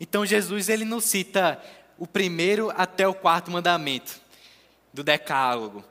[0.00, 1.62] Então Jesus ele não cita
[1.96, 4.20] o primeiro até o quarto mandamento
[4.92, 5.84] do decálogo,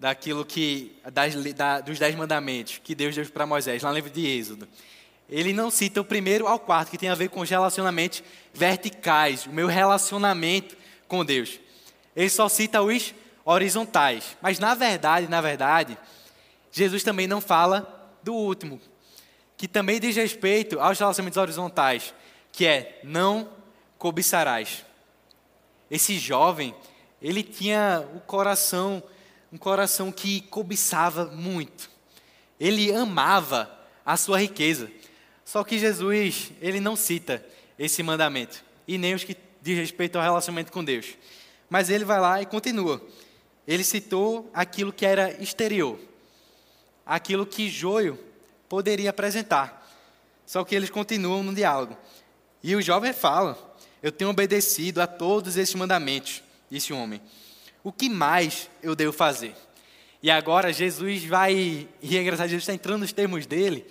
[0.00, 4.10] daquilo que das, da, dos dez mandamentos que Deus deu para Moisés, lá no livro
[4.10, 4.66] de Êxodo.
[5.32, 9.46] Ele não cita o primeiro ao quarto, que tem a ver com os relacionamentos verticais,
[9.46, 10.76] o meu relacionamento
[11.08, 11.58] com Deus.
[12.14, 14.36] Ele só cita os horizontais.
[14.42, 15.96] Mas na verdade, na verdade,
[16.70, 18.78] Jesus também não fala do último,
[19.56, 22.12] que também diz respeito aos relacionamentos horizontais,
[22.52, 23.48] que é não
[23.96, 24.84] cobiçarás.
[25.90, 26.74] Esse jovem,
[27.22, 29.02] ele tinha o coração,
[29.50, 31.88] um coração que cobiçava muito.
[32.60, 33.70] Ele amava
[34.04, 34.90] a sua riqueza.
[35.52, 37.44] Só que Jesus, ele não cita
[37.78, 41.08] esse mandamento, e nem os que diz respeito ao relacionamento com Deus.
[41.68, 43.02] Mas ele vai lá e continua.
[43.68, 45.98] Ele citou aquilo que era exterior,
[47.04, 48.18] aquilo que joio
[48.66, 49.86] poderia apresentar.
[50.46, 51.98] Só que eles continuam no diálogo.
[52.62, 57.20] E o jovem fala: Eu tenho obedecido a todos esses mandamentos, disse o homem.
[57.84, 59.54] O que mais eu devo fazer?
[60.22, 63.84] E agora Jesus vai, e é engraçado, Jesus está entrando nos termos dele,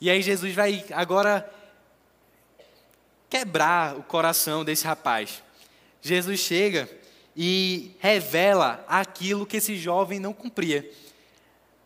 [0.00, 1.48] e aí Jesus vai agora
[3.28, 5.42] quebrar o coração desse rapaz.
[6.00, 6.88] Jesus chega
[7.36, 10.90] e revela aquilo que esse jovem não cumpria.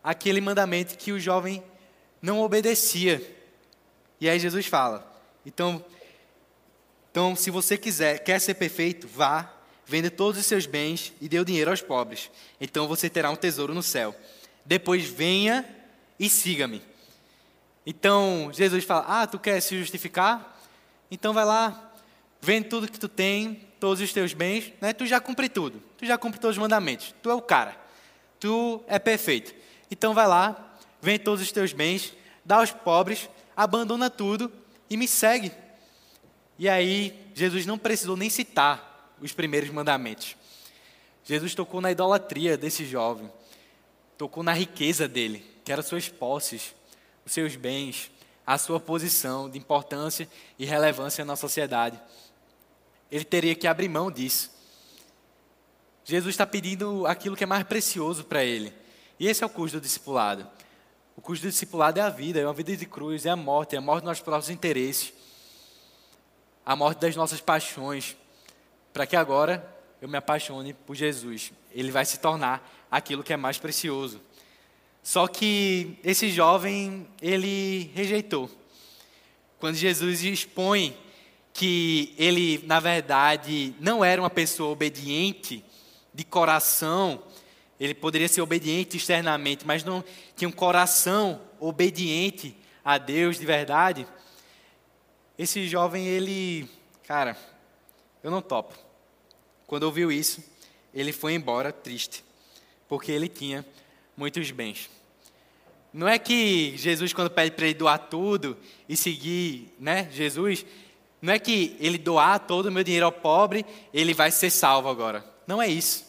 [0.03, 1.63] Aquele mandamento que o jovem
[2.23, 3.21] não obedecia.
[4.21, 5.13] E aí Jesus fala:
[5.45, 5.85] então,
[7.11, 9.53] então se você quiser, quer ser perfeito, vá,
[9.85, 12.31] venda todos os seus bens e dê o dinheiro aos pobres.
[12.61, 14.15] Então você terá um tesouro no céu.
[14.65, 15.65] Depois venha
[16.19, 16.94] e siga-me.
[17.87, 20.59] Então Jesus fala: Ah, tu quer se justificar?
[21.11, 21.93] Então vai lá,
[22.41, 24.93] vende tudo que tu tem, todos os teus bens, né?
[24.93, 25.83] Tu já cumpre tudo.
[25.99, 27.15] Tu já cumpre todos os mandamentos.
[27.23, 27.77] Tu é o cara.
[28.41, 29.55] Tu é perfeito.
[29.91, 34.51] Então vai lá, vende todos os teus bens, dá aos pobres, abandona tudo
[34.89, 35.53] e me segue.
[36.59, 40.37] E aí Jesus não precisou nem citar os primeiros mandamentos.
[41.25, 43.31] Jesus tocou na idolatria desse jovem,
[44.17, 46.75] tocou na riqueza dele, que eram suas posses,
[47.25, 48.11] os seus bens,
[48.47, 52.01] a sua posição de importância e relevância na sociedade.
[53.11, 54.51] Ele teria que abrir mão disso.
[56.05, 58.73] Jesus está pedindo aquilo que é mais precioso para ele.
[59.19, 60.47] E esse é o custo do discipulado.
[61.17, 63.75] O custo do discipulado é a vida, é uma vida de cruz, é a morte,
[63.75, 65.13] é a morte dos nossos próprios interesses,
[66.67, 68.17] a morte das nossas paixões,
[68.93, 71.53] para que agora eu me apaixone por Jesus.
[71.71, 74.21] Ele vai se tornar aquilo que é mais precioso.
[75.05, 78.51] Só que esse jovem, ele rejeitou.
[79.61, 80.97] Quando Jesus expõe
[81.53, 85.63] que ele, na verdade, não era uma pessoa obediente
[86.13, 87.23] de coração,
[87.79, 90.03] ele poderia ser obediente externamente, mas não
[90.35, 94.07] tinha um coração obediente a Deus de verdade.
[95.39, 96.67] Esse jovem, ele,
[97.07, 97.37] cara,
[98.23, 98.75] eu não topo.
[99.67, 100.43] Quando ouviu isso,
[100.95, 102.25] ele foi embora triste,
[102.89, 103.67] porque ele tinha
[104.17, 104.91] muitos bens.
[105.93, 108.57] Não é que Jesus, quando pede para ele doar tudo
[108.89, 110.67] e seguir né, Jesus,
[111.23, 114.89] não é que ele doar todo o meu dinheiro ao pobre, ele vai ser salvo
[114.89, 115.25] agora.
[115.47, 116.05] Não é isso.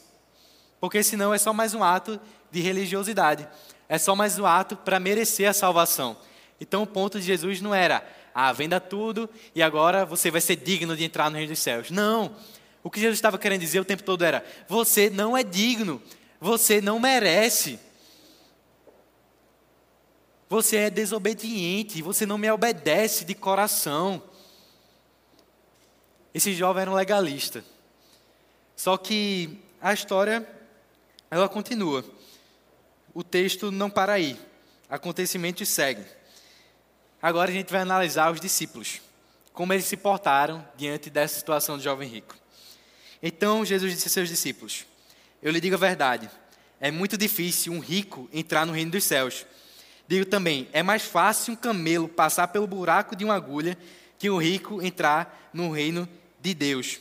[0.80, 2.20] Porque senão é só mais um ato
[2.52, 3.48] de religiosidade.
[3.88, 6.18] É só mais um ato para merecer a salvação.
[6.60, 10.56] Então o ponto de Jesus não era, ah, venda tudo e agora você vai ser
[10.56, 11.92] digno de entrar no reino dos céus.
[11.92, 12.36] Não.
[12.84, 16.02] O que Jesus estava querendo dizer o tempo todo era: você não é digno,
[16.40, 17.80] você não merece.
[20.50, 24.22] Você é desobediente, você não me obedece de coração.
[26.34, 27.64] Esse jovem era um legalista.
[28.76, 30.48] Só que a história,
[31.32, 32.04] ela continua.
[33.14, 34.38] O texto não para aí.
[34.90, 36.06] Acontecimentos seguem.
[37.22, 39.02] Agora a gente vai analisar os discípulos.
[39.54, 42.36] Como eles se portaram diante dessa situação do jovem rico.
[43.24, 44.86] Então Jesus disse a seus discípulos:
[45.42, 46.30] Eu lhe digo a verdade.
[46.80, 49.46] É muito difícil um rico entrar no reino dos céus.
[50.08, 53.78] Digo também: é mais fácil um camelo passar pelo buraco de uma agulha
[54.18, 56.08] que um rico entrar no reino
[56.40, 57.00] de Deus.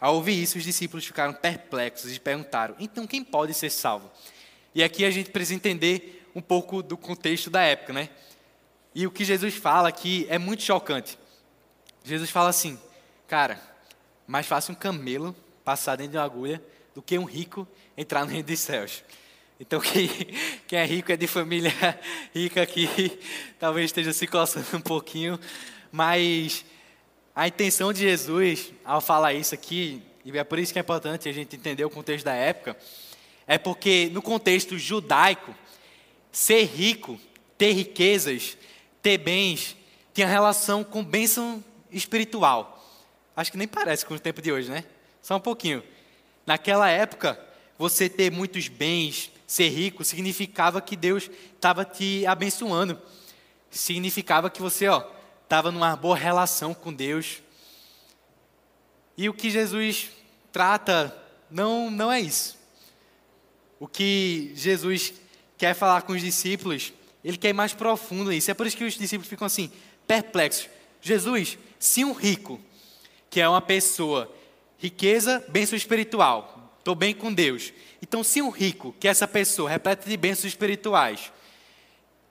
[0.00, 4.10] Ao ouvir isso, os discípulos ficaram perplexos e perguntaram: então quem pode ser salvo?
[4.74, 8.08] E aqui a gente precisa entender um pouco do contexto da época, né?
[8.94, 11.18] E o que Jesus fala aqui é muito chocante.
[12.04, 12.78] Jesus fala assim:
[13.26, 13.60] cara,
[14.26, 16.62] mais fácil um camelo passar dentro de uma agulha
[16.94, 19.02] do que um rico entrar no reino dos céus.
[19.66, 20.08] Então, quem,
[20.68, 21.72] quem é rico é de família
[22.34, 23.18] rica aqui,
[23.58, 25.40] talvez esteja se coçando um pouquinho,
[25.90, 26.66] mas
[27.34, 31.30] a intenção de Jesus ao falar isso aqui, e é por isso que é importante
[31.30, 32.76] a gente entender o contexto da época,
[33.46, 35.54] é porque no contexto judaico,
[36.30, 37.18] ser rico,
[37.56, 38.58] ter riquezas,
[39.00, 39.76] ter bens,
[40.12, 42.84] tinha relação com bênção espiritual.
[43.34, 44.84] Acho que nem parece com o tempo de hoje, né?
[45.22, 45.82] Só um pouquinho.
[46.46, 47.40] Naquela época,
[47.78, 53.00] você ter muitos bens, ser rico significava que Deus estava te abençoando.
[53.70, 55.04] Significava que você, ó,
[55.42, 57.42] estava numa boa relação com Deus.
[59.16, 60.10] E o que Jesus
[60.52, 61.16] trata
[61.50, 62.58] não não é isso.
[63.78, 65.14] O que Jesus
[65.58, 68.50] quer falar com os discípulos, ele quer ir mais profundo nisso.
[68.50, 69.70] É por isso que os discípulos ficam assim,
[70.06, 70.68] perplexos.
[71.00, 72.60] Jesus, se um rico,
[73.28, 74.32] que é uma pessoa,
[74.78, 77.72] riqueza, bênção espiritual, estou bem com Deus.
[78.04, 81.32] Então, se um rico, que é essa pessoa, repleta de bênçãos espirituais,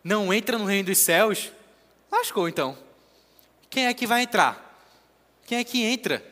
[0.04, 1.52] não entra no reino dos céus,
[2.12, 2.78] lascou então.
[3.72, 4.86] Quem é que vai entrar?
[5.48, 6.24] Quem é que entra?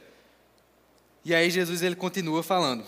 [1.26, 2.86] E aí Jesus ele continua falando.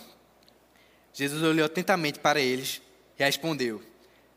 [1.11, 2.83] Jesus olhou atentamente para eles
[3.17, 3.81] e respondeu: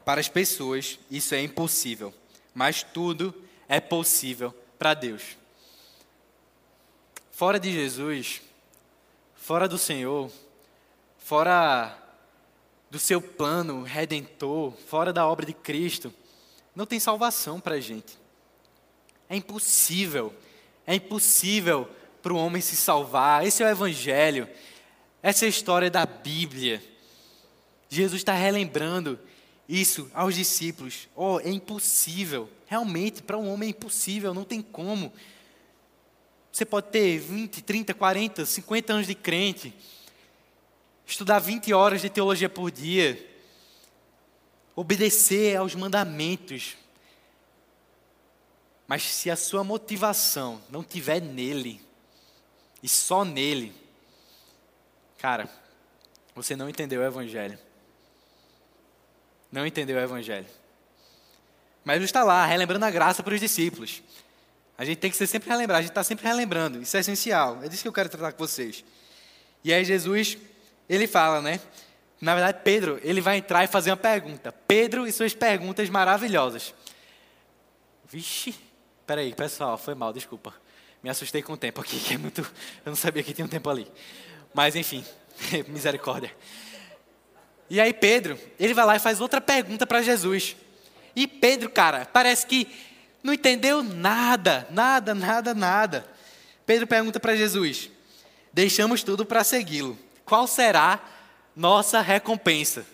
[0.02, 2.14] Para as pessoas isso é impossível,
[2.54, 3.34] mas tudo
[3.68, 5.36] é possível para Deus.
[7.30, 8.40] Fora de Jesus,
[9.34, 10.32] fora do Senhor,
[11.18, 12.05] fora
[12.90, 16.12] do seu plano redentor, fora da obra de Cristo,
[16.74, 18.18] não tem salvação para a gente.
[19.28, 20.32] É impossível,
[20.86, 21.88] é impossível
[22.22, 23.44] para o homem se salvar.
[23.44, 24.48] Esse é o Evangelho,
[25.22, 26.82] essa é a história da Bíblia.
[27.88, 29.18] Jesus está relembrando
[29.68, 31.08] isso aos discípulos.
[31.14, 32.48] Oh, é impossível.
[32.66, 35.12] Realmente, para um homem é impossível, não tem como.
[36.52, 39.74] Você pode ter 20, 30, 40, 50 anos de crente,
[41.06, 43.24] estudar 20 horas de teologia por dia,
[44.74, 46.76] obedecer aos mandamentos.
[48.88, 51.80] Mas se a sua motivação não tiver nele,
[52.82, 53.72] e só nele,
[55.18, 55.48] cara,
[56.34, 57.58] você não entendeu o Evangelho.
[59.50, 60.46] Não entendeu o Evangelho.
[61.84, 64.02] Mas está lá, relembrando a graça para os discípulos.
[64.76, 67.62] A gente tem que ser sempre relembrar, a gente está sempre relembrando, isso é essencial.
[67.62, 68.84] É disso que eu quero tratar com vocês.
[69.64, 70.36] E aí Jesus,
[70.88, 71.60] ele fala, né?
[72.20, 74.52] Na verdade, Pedro, ele vai entrar e fazer uma pergunta.
[74.66, 76.74] Pedro e suas perguntas maravilhosas.
[78.08, 78.54] Vixe,
[79.06, 80.54] peraí, pessoal, foi mal, desculpa.
[81.02, 82.40] Me assustei com o tempo aqui, que é muito.
[82.40, 83.86] Eu não sabia que tinha um tempo ali.
[84.54, 85.04] Mas enfim,
[85.68, 86.34] misericórdia.
[87.68, 90.56] E aí Pedro, ele vai lá e faz outra pergunta para Jesus.
[91.14, 92.68] E Pedro, cara, parece que
[93.22, 96.06] não entendeu nada, nada, nada, nada.
[96.64, 97.90] Pedro pergunta para Jesus:
[98.52, 99.98] Deixamos tudo para segui-lo.
[100.26, 101.02] Qual será
[101.54, 102.84] nossa recompensa?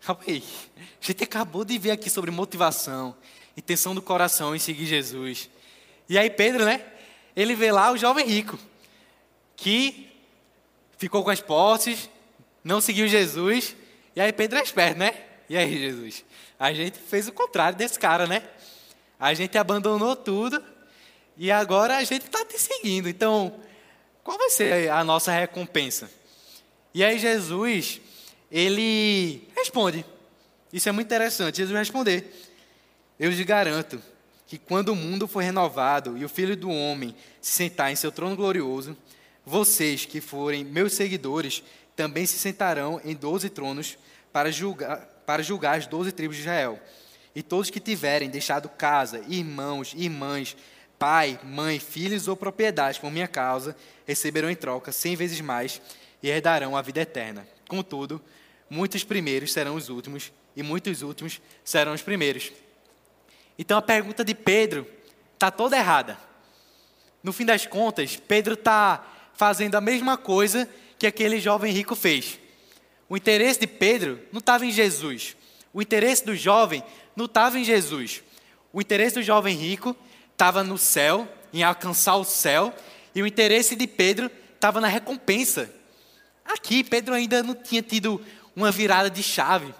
[0.00, 0.42] Calma aí.
[0.78, 3.14] A gente acabou de ver aqui sobre motivação,
[3.54, 5.50] intenção do coração em seguir Jesus.
[6.08, 6.82] E aí Pedro, né?
[7.36, 8.58] Ele vê lá o jovem rico,
[9.54, 10.10] que
[10.96, 12.08] ficou com as posses,
[12.64, 13.76] não seguiu Jesus.
[14.16, 15.26] E aí Pedro é esperto, né?
[15.50, 16.24] E aí, Jesus?
[16.60, 18.40] A gente fez o contrário desse cara, né?
[19.18, 20.62] A gente abandonou tudo
[21.36, 23.08] e agora a gente está te seguindo.
[23.08, 23.52] Então,
[24.30, 26.08] qual vai ser a nossa recompensa?
[26.94, 28.00] E aí Jesus,
[28.48, 30.04] ele responde.
[30.72, 32.32] Isso é muito interessante, Jesus responder.
[33.18, 34.00] Eu lhes garanto
[34.46, 38.12] que quando o mundo for renovado e o Filho do Homem se sentar em seu
[38.12, 38.96] trono glorioso,
[39.44, 41.64] vocês que forem meus seguidores
[41.96, 43.98] também se sentarão em doze tronos
[44.32, 46.78] para julgar, para julgar as doze tribos de Israel.
[47.34, 50.56] E todos que tiverem deixado casa, irmãos, irmãs,
[51.00, 53.74] pai, mãe, filhos ou propriedades por minha causa,
[54.06, 55.80] receberão em troca cem vezes mais
[56.22, 57.48] e herdarão a vida eterna.
[57.66, 58.20] Contudo,
[58.68, 62.52] muitos primeiros serão os últimos, e muitos últimos serão os primeiros.
[63.58, 64.86] Então a pergunta de Pedro
[65.32, 66.18] está toda errada.
[67.22, 72.38] No fim das contas, Pedro está fazendo a mesma coisa que aquele jovem rico fez.
[73.08, 75.34] O interesse de Pedro não estava em Jesus.
[75.72, 76.84] O interesse do jovem
[77.16, 78.22] não estava em Jesus.
[78.70, 79.96] O interesse do jovem rico
[80.40, 82.74] estava no céu, em alcançar o céu,
[83.14, 85.70] e o interesse de Pedro estava na recompensa,
[86.52, 88.20] Aqui, Pedro ainda não tinha tido
[88.56, 89.72] uma virada de chave.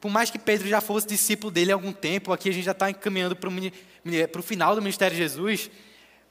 [0.00, 2.72] Por mais que Pedro já fosse discípulo dele há algum tempo, aqui a gente já
[2.72, 5.70] está encaminhando para o final do ministério de Jesus.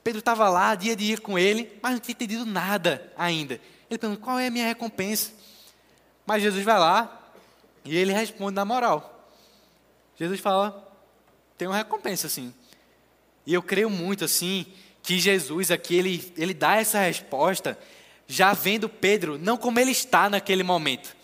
[0.04, 3.60] Pedro estava lá, dia a dia com ele, mas não tinha entendido nada ainda.
[3.90, 5.32] Ele pergunta: qual é a minha recompensa?
[6.26, 7.32] Mas Jesus vai lá
[7.86, 9.30] e ele responde na moral.
[10.20, 10.94] Jesus fala:
[11.58, 12.54] tem uma recompensa, sim.
[13.46, 14.66] E eu creio muito, assim,
[15.04, 17.78] que Jesus aqui, ele, ele dá essa resposta
[18.28, 21.16] já vendo Pedro não como ele está naquele momento,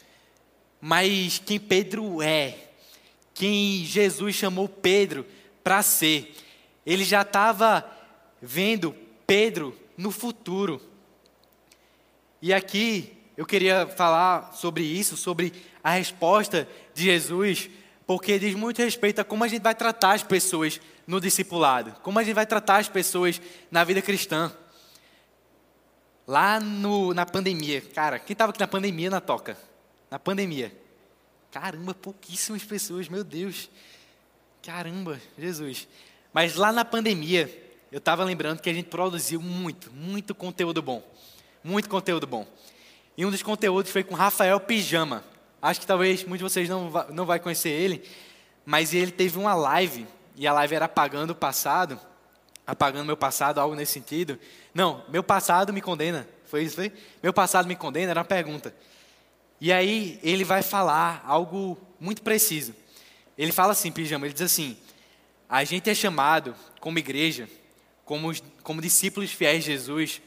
[0.79, 2.55] mas quem Pedro é,
[3.33, 5.25] quem Jesus chamou Pedro
[5.63, 6.35] para ser.
[6.85, 7.85] Ele já estava
[8.41, 8.95] vendo
[9.25, 10.81] Pedro no futuro.
[12.41, 15.53] E aqui eu queria falar sobre isso, sobre
[15.83, 17.69] a resposta de Jesus,
[18.05, 22.19] porque diz muito respeito a como a gente vai tratar as pessoas no discipulado, como
[22.19, 24.51] a gente vai tratar as pessoas na vida cristã.
[26.27, 29.57] Lá no, na pandemia, cara, quem estava aqui na pandemia na toca?
[30.09, 30.71] Na pandemia.
[31.51, 33.69] Caramba, pouquíssimas pessoas, meu Deus.
[34.61, 35.87] Caramba, Jesus.
[36.31, 37.49] Mas lá na pandemia,
[37.91, 41.03] eu estava lembrando que a gente produziu muito, muito conteúdo bom.
[41.63, 42.47] Muito conteúdo bom.
[43.17, 45.23] E um dos conteúdos foi com Rafael Pijama.
[45.61, 48.07] Acho que talvez muitos de vocês não, não vai conhecer ele,
[48.65, 50.07] mas ele teve uma live,
[50.41, 51.99] e a live era apagando o passado,
[52.65, 54.39] apagando meu passado, algo nesse sentido.
[54.73, 56.27] Não, meu passado me condena.
[56.45, 56.91] Foi isso, foi?
[57.21, 58.73] Meu passado me condena, era uma pergunta.
[59.59, 62.73] E aí ele vai falar algo muito preciso.
[63.37, 64.75] Ele fala assim, pijama, ele diz assim:
[65.47, 67.47] a gente é chamado como igreja,
[68.03, 68.33] como,
[68.63, 70.23] como discípulos fiéis de Jesus,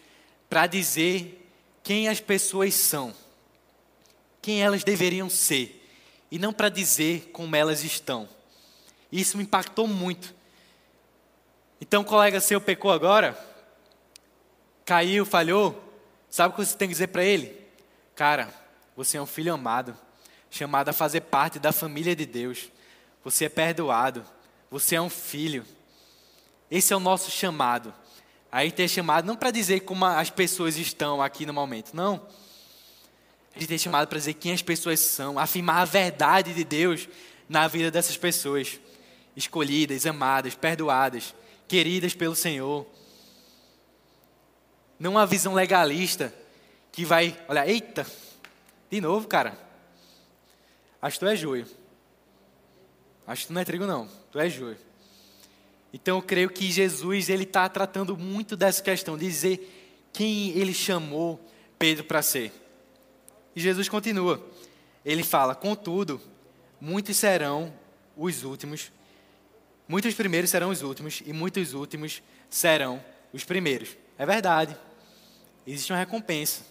[0.49, 1.45] para dizer
[1.83, 3.13] quem as pessoas são,
[4.41, 5.85] quem elas deveriam ser,
[6.31, 8.29] e não para dizer como elas estão.
[9.15, 10.35] Isso me impactou muito.
[11.81, 13.39] Então, colega seu pecou agora,
[14.85, 15.81] caiu, falhou,
[16.29, 17.57] sabe o que você tem que dizer para ele?
[18.17, 18.53] Cara,
[18.97, 19.97] você é um filho amado,
[20.51, 22.73] chamado a fazer parte da família de Deus.
[23.23, 24.27] Você é perdoado,
[24.69, 25.65] você é um filho.
[26.69, 27.95] Esse é o nosso chamado.
[28.51, 32.27] Aí ter chamado não para dizer como as pessoas estão aqui no momento, não.
[33.55, 37.09] A gente chamado para dizer quem as pessoas são, afirmar a verdade de Deus
[37.49, 38.81] na vida dessas pessoas,
[39.37, 41.35] escolhidas, amadas, perdoadas,
[41.67, 42.87] queridas pelo Senhor.
[44.99, 46.35] Não uma visão legalista
[46.93, 48.07] que vai, olha, eita,
[48.91, 49.59] de novo, cara.
[51.03, 51.67] Acho que tu é joio.
[53.27, 54.09] Acho que tu não é trigo, não.
[54.31, 54.79] Tu é joio.
[55.93, 60.75] Então eu creio que Jesus ele está tratando muito dessa questão, de dizer quem ele
[60.75, 61.41] chamou
[61.79, 62.53] Pedro para ser.
[63.55, 64.45] E Jesus continua.
[65.05, 66.21] Ele fala: Contudo,
[66.81, 67.73] muitos serão
[68.17, 68.91] os últimos,
[69.89, 73.97] muitos primeiros serão os últimos, e muitos últimos serão os primeiros.
[74.19, 74.77] É verdade.
[75.67, 76.65] Existe uma recompensa.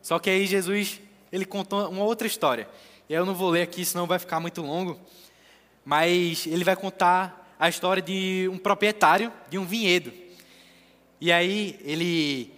[0.00, 1.00] Só que aí Jesus
[1.30, 2.68] ele contou uma outra história.
[3.08, 4.98] Eu não vou ler aqui, senão vai ficar muito longo.
[5.84, 10.12] Mas ele vai contar a história de um proprietário de um vinhedo.
[11.20, 12.52] E aí ele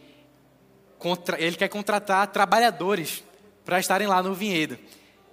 [1.38, 3.22] ele quer contratar trabalhadores
[3.62, 4.78] para estarem lá no vinhedo.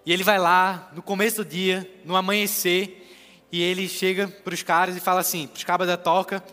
[0.06, 3.01] E ele vai lá no começo do dia, no amanhecer,
[3.52, 6.44] e ele chega para os caras e fala assim, para os cabas da toca,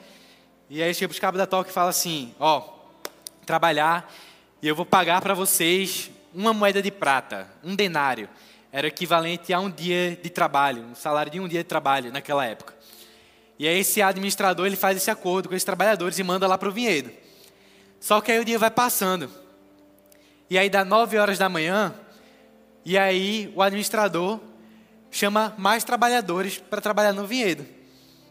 [0.69, 2.63] e aí chega para os cabas da toca e fala assim, ó,
[3.47, 4.13] trabalhar
[4.61, 8.29] e eu vou pagar para vocês uma moeda de prata, um denário.
[8.73, 12.45] Era equivalente a um dia de trabalho, um salário de um dia de trabalho naquela
[12.45, 12.75] época.
[13.59, 16.69] E aí esse administrador ele faz esse acordo com esses trabalhadores e manda lá para
[16.69, 17.11] o vinhedo.
[18.01, 19.31] Só que aí o dia vai passando.
[20.51, 21.95] E aí dá nove horas da manhã,
[22.85, 24.41] e aí o administrador
[25.11, 27.67] chama mais trabalhadores para trabalhar no vinhedo.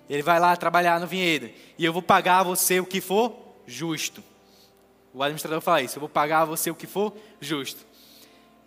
[0.09, 1.49] Ele vai lá trabalhar no vinhedo.
[1.78, 4.23] E eu vou pagar a você o que for justo.
[5.13, 7.86] O administrador fala isso, eu vou pagar a você o que for justo.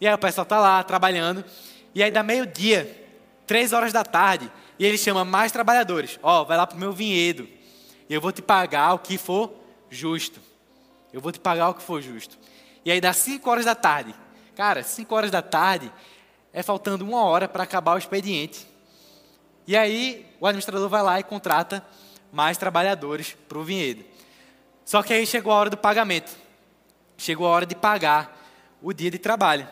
[0.01, 1.45] E aí o pessoal está lá trabalhando,
[1.95, 3.09] e aí dá meio-dia,
[3.47, 6.19] três horas da tarde, e ele chama mais trabalhadores.
[6.23, 7.49] Ó, vai lá para o meu vinhedo,
[8.09, 9.53] e eu vou te pagar o que for
[9.89, 10.41] justo.
[11.13, 12.39] Eu vou te pagar o que for justo.
[12.85, 14.15] E aí dá cinco horas da tarde.
[14.57, 15.93] Cara, cinco horas da tarde
[16.53, 18.67] é faltando uma hora para acabar o expediente.
[19.67, 21.85] E aí o administrador vai lá e contrata
[22.33, 24.05] mais trabalhadores para o vinhedo.
[24.85, 26.33] Só que aí chegou a hora do pagamento.
[27.17, 28.37] Chegou a hora de pagar
[28.83, 29.69] o dia de trabalho.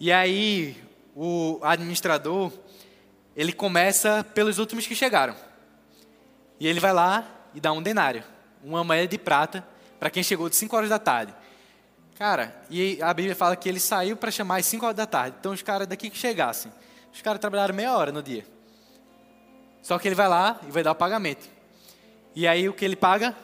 [0.00, 0.76] E aí
[1.14, 2.52] o administrador,
[3.36, 5.34] ele começa pelos últimos que chegaram.
[6.60, 8.22] E ele vai lá e dá um denário,
[8.62, 9.66] uma moeda de prata
[9.98, 11.34] para quem chegou de 5 horas da tarde.
[12.18, 15.36] Cara, e a Bíblia fala que ele saiu para chamar às 5 horas da tarde.
[15.38, 16.72] Então os caras daqui que chegassem,
[17.12, 18.44] os caras trabalharam meia hora no dia.
[19.80, 21.48] Só que ele vai lá e vai dar o pagamento.
[22.34, 23.36] E aí o que ele paga?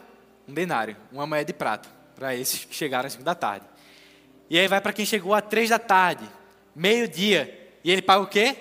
[0.49, 3.65] Um denário, uma moeda de prata, para esses que chegaram às 5 da tarde.
[4.51, 6.29] E aí vai para quem chegou às 3 da tarde,
[6.75, 8.57] meio-dia, e ele paga o quê?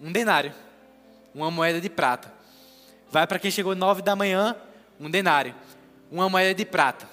[0.00, 0.54] Um denário,
[1.34, 2.32] uma moeda de prata.
[3.10, 4.54] Vai para quem chegou às 9 da manhã,
[5.00, 5.56] um denário,
[6.08, 7.08] uma moeda de prata.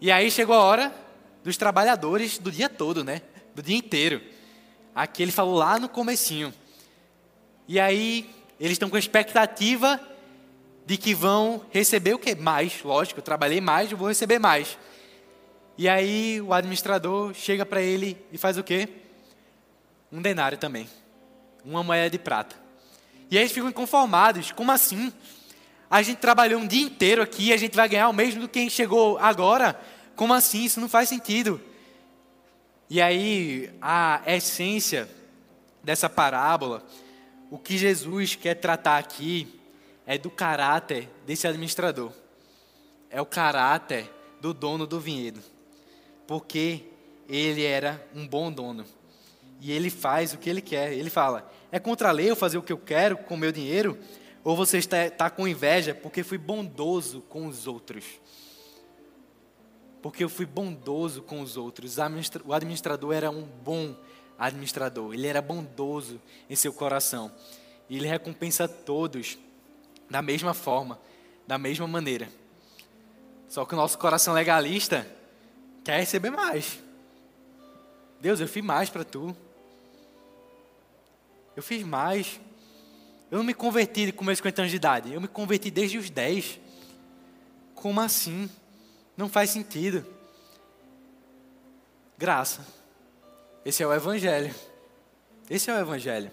[0.00, 1.07] E aí chegou a hora
[1.42, 3.22] dos trabalhadores do dia todo, né?
[3.54, 4.20] Do dia inteiro.
[4.94, 6.52] Aqui ele falou lá no comecinho.
[7.66, 8.28] E aí
[8.58, 10.00] eles estão com a expectativa
[10.84, 12.34] de que vão receber o quê?
[12.34, 14.78] Mais, lógico, eu trabalhei mais, eu vou receber mais.
[15.76, 18.88] E aí o administrador chega para ele e faz o quê?
[20.10, 20.88] Um denário também.
[21.64, 22.56] Uma moeda de prata.
[23.30, 24.50] E aí eles ficam inconformados.
[24.50, 25.12] Como assim?
[25.90, 28.58] A gente trabalhou um dia inteiro aqui a gente vai ganhar o mesmo do que
[28.58, 29.78] quem chegou agora?
[30.18, 30.64] Como assim?
[30.64, 31.60] Isso não faz sentido.
[32.90, 35.08] E aí a essência
[35.80, 36.84] dessa parábola,
[37.52, 39.46] o que Jesus quer tratar aqui
[40.04, 42.10] é do caráter desse administrador.
[43.08, 44.10] É o caráter
[44.40, 45.40] do dono do vinhedo.
[46.26, 46.82] Porque
[47.28, 48.84] ele era um bom dono.
[49.60, 50.94] E ele faz o que ele quer.
[50.94, 53.52] Ele fala: é contra a lei eu fazer o que eu quero com o meu
[53.52, 53.96] dinheiro?
[54.42, 58.04] Ou você está, está com inveja porque fui bondoso com os outros?
[60.02, 61.96] Porque eu fui bondoso com os outros.
[62.44, 63.96] O administrador era um bom
[64.38, 67.32] administrador, ele era bondoso em seu coração.
[67.88, 69.38] E ele recompensa todos
[70.08, 70.98] da mesma forma,
[71.46, 72.28] da mesma maneira.
[73.48, 75.06] Só que o nosso coração legalista
[75.82, 76.78] quer receber mais.
[78.20, 79.36] Deus, eu fiz mais para tu.
[81.56, 82.40] Eu fiz mais.
[83.30, 85.12] Eu não me converti com meus 50 anos de idade.
[85.12, 86.60] Eu me converti desde os 10.
[87.74, 88.50] Como assim?
[89.18, 90.06] Não faz sentido.
[92.16, 92.64] Graça.
[93.64, 94.54] Esse é o Evangelho.
[95.50, 96.30] Esse é o Evangelho.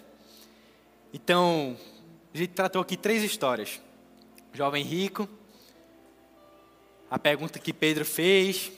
[1.12, 1.76] Então,
[2.32, 3.82] a gente tratou aqui três histórias:
[4.52, 5.28] jovem rico,
[7.10, 8.70] a pergunta que Pedro fez,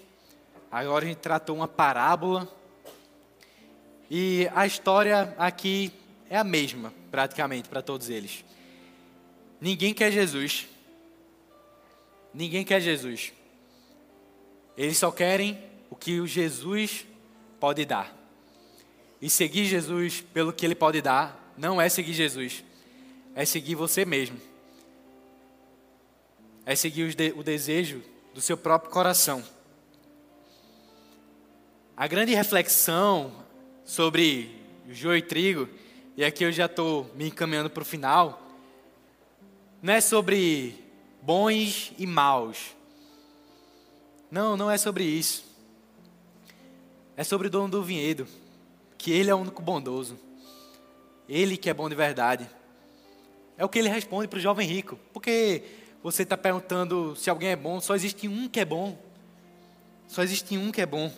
[0.72, 2.48] agora a gente tratou uma parábola.
[4.10, 5.92] E a história aqui
[6.30, 8.42] é a mesma, praticamente, para todos eles.
[9.60, 10.66] Ninguém quer Jesus.
[12.32, 13.34] Ninguém quer Jesus.
[14.78, 15.58] Eles só querem
[15.90, 17.04] o que o Jesus
[17.58, 18.16] pode dar.
[19.20, 22.62] E seguir Jesus pelo que ele pode dar não é seguir Jesus,
[23.34, 24.40] é seguir você mesmo.
[26.64, 28.00] É seguir o desejo
[28.32, 29.44] do seu próprio coração.
[31.96, 33.32] A grande reflexão
[33.84, 35.68] sobre joio e trigo,
[36.16, 38.40] e aqui eu já estou me encaminhando para o final,
[39.82, 40.84] não é sobre
[41.20, 42.77] bons e maus.
[44.30, 45.44] Não, não é sobre isso.
[47.16, 48.28] É sobre o dono do vinhedo,
[48.96, 50.18] que ele é o único bondoso.
[51.28, 52.48] Ele que é bom de verdade.
[53.56, 54.98] É o que ele responde para o jovem rico.
[55.12, 55.62] Porque
[56.02, 58.96] você está perguntando se alguém é bom, só existe um que é bom.
[60.06, 61.12] Só existe um que é bom.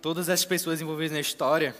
[0.00, 1.74] Todas as pessoas envolvidas na história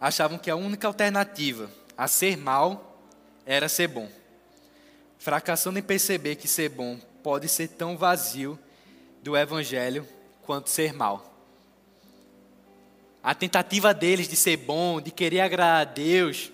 [0.00, 2.96] achavam que a única alternativa a ser mal
[3.44, 4.08] era ser bom.
[5.18, 8.58] Fracassando em perceber que ser bom pode ser tão vazio
[9.22, 10.06] do evangelho
[10.42, 11.30] quanto ser mal.
[13.22, 16.50] A tentativa deles de ser bom, de querer agradar a Deus,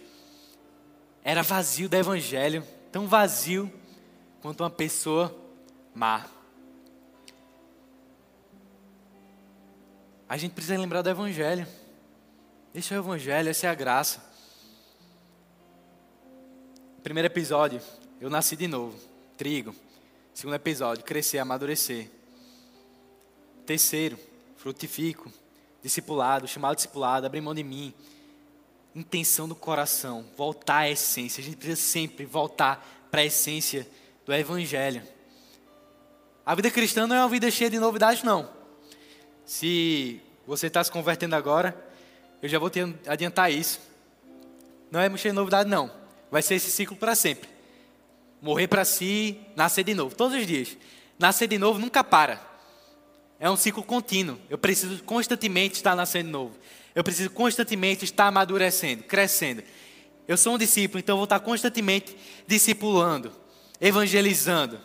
[1.24, 3.72] era vazio do evangelho tão vazio
[4.40, 5.34] quanto uma pessoa
[5.94, 6.26] má.
[10.28, 11.66] A gente precisa lembrar do Evangelho.
[12.74, 14.22] Esse é o Evangelho, essa é a graça.
[17.02, 17.80] Primeiro episódio,
[18.20, 18.98] eu nasci de novo,
[19.36, 19.74] trigo.
[20.38, 22.08] Segundo episódio, crescer, amadurecer.
[23.66, 24.16] Terceiro,
[24.56, 25.32] frutifico,
[25.82, 27.92] discipulado, chamado discipulado, abrir mão de mim
[28.94, 31.40] intenção do coração, voltar à essência.
[31.40, 33.84] A gente precisa sempre voltar para a essência
[34.24, 35.02] do Evangelho.
[36.46, 38.48] A vida cristã não é uma vida cheia de novidades, não.
[39.44, 41.76] Se você está se convertendo agora,
[42.40, 42.78] eu já vou te
[43.08, 43.80] adiantar isso.
[44.88, 45.90] Não é cheio de novidade, não.
[46.30, 47.57] Vai ser esse ciclo para sempre.
[48.40, 50.76] Morrer para si, nascer de novo, todos os dias.
[51.18, 52.40] Nascer de novo nunca para.
[53.40, 54.38] É um ciclo contínuo.
[54.48, 56.58] Eu preciso constantemente estar nascendo de novo.
[56.94, 59.62] Eu preciso constantemente estar amadurecendo, crescendo.
[60.26, 62.16] Eu sou um discípulo, então eu vou estar constantemente
[62.46, 63.32] discipulando,
[63.80, 64.80] evangelizando.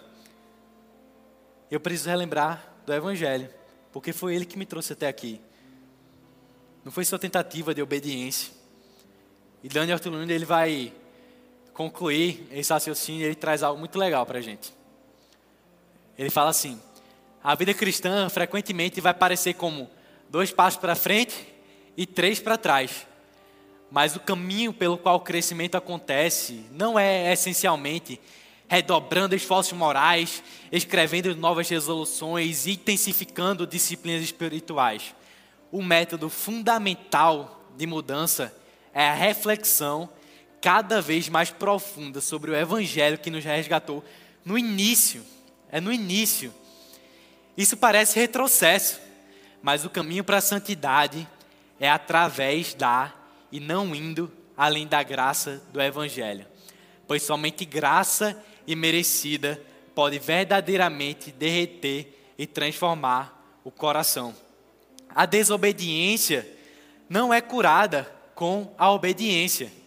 [1.70, 3.49] Eu preciso relembrar do Evangelho,
[3.91, 5.41] porque foi ele que me trouxe até aqui.
[6.86, 8.54] Não foi sua tentativa de obediência.
[9.64, 10.93] E Daniel Arthur ele vai
[11.74, 14.74] concluir esse raciocínio, ele traz algo muito legal para a gente.
[16.18, 16.80] Ele fala assim:
[17.44, 19.90] a vida cristã frequentemente vai parecer como
[20.30, 21.48] dois passos para frente
[21.98, 23.08] e três para trás.
[23.92, 28.20] Mas o caminho pelo qual o crescimento acontece não é essencialmente
[28.68, 35.14] redobrando esforços morais, escrevendo novas resoluções, intensificando disciplinas espirituais.
[35.72, 38.56] O método fundamental de mudança
[38.92, 40.10] é a reflexão
[40.64, 44.01] cada vez mais profunda sobre o evangelho que nos resgatou
[44.45, 45.22] no início.
[45.70, 46.53] É no início.
[47.57, 49.01] Isso parece retrocesso,
[49.61, 51.28] mas o caminho para a santidade
[51.82, 53.14] é através da
[53.51, 56.47] e não indo além da graça do Evangelho.
[57.05, 59.61] Pois somente graça e merecida
[59.93, 64.34] pode verdadeiramente derreter e transformar o coração.
[65.09, 66.47] A desobediência
[67.09, 69.83] não é curada com a obediência.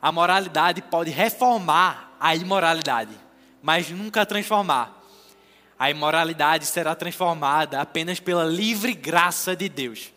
[0.00, 3.14] A moralidade pode reformar a imoralidade,
[3.62, 5.02] mas nunca transformar.
[5.78, 10.12] A imoralidade será transformada apenas pela livre graça de Deus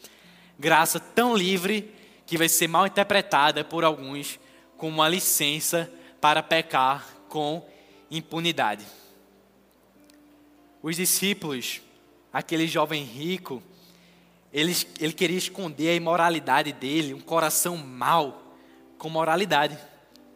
[0.62, 1.92] graça tão livre
[2.26, 4.40] que vai ser mal interpretada por alguns
[4.78, 7.68] como uma licença para pecar com
[8.12, 8.86] impunidade.
[10.84, 11.82] Os discípulos,
[12.32, 13.62] aquele jovem rico,
[14.54, 18.51] ele, ele queria esconder a imoralidade dele, um coração mau,
[19.02, 19.76] com moralidade,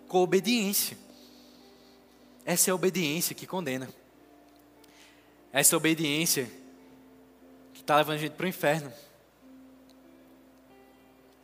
[0.08, 0.98] com obediência.
[2.44, 3.88] Essa é a obediência que condena.
[5.54, 6.50] Essa obediência
[7.76, 8.92] que está levando a gente para o inferno.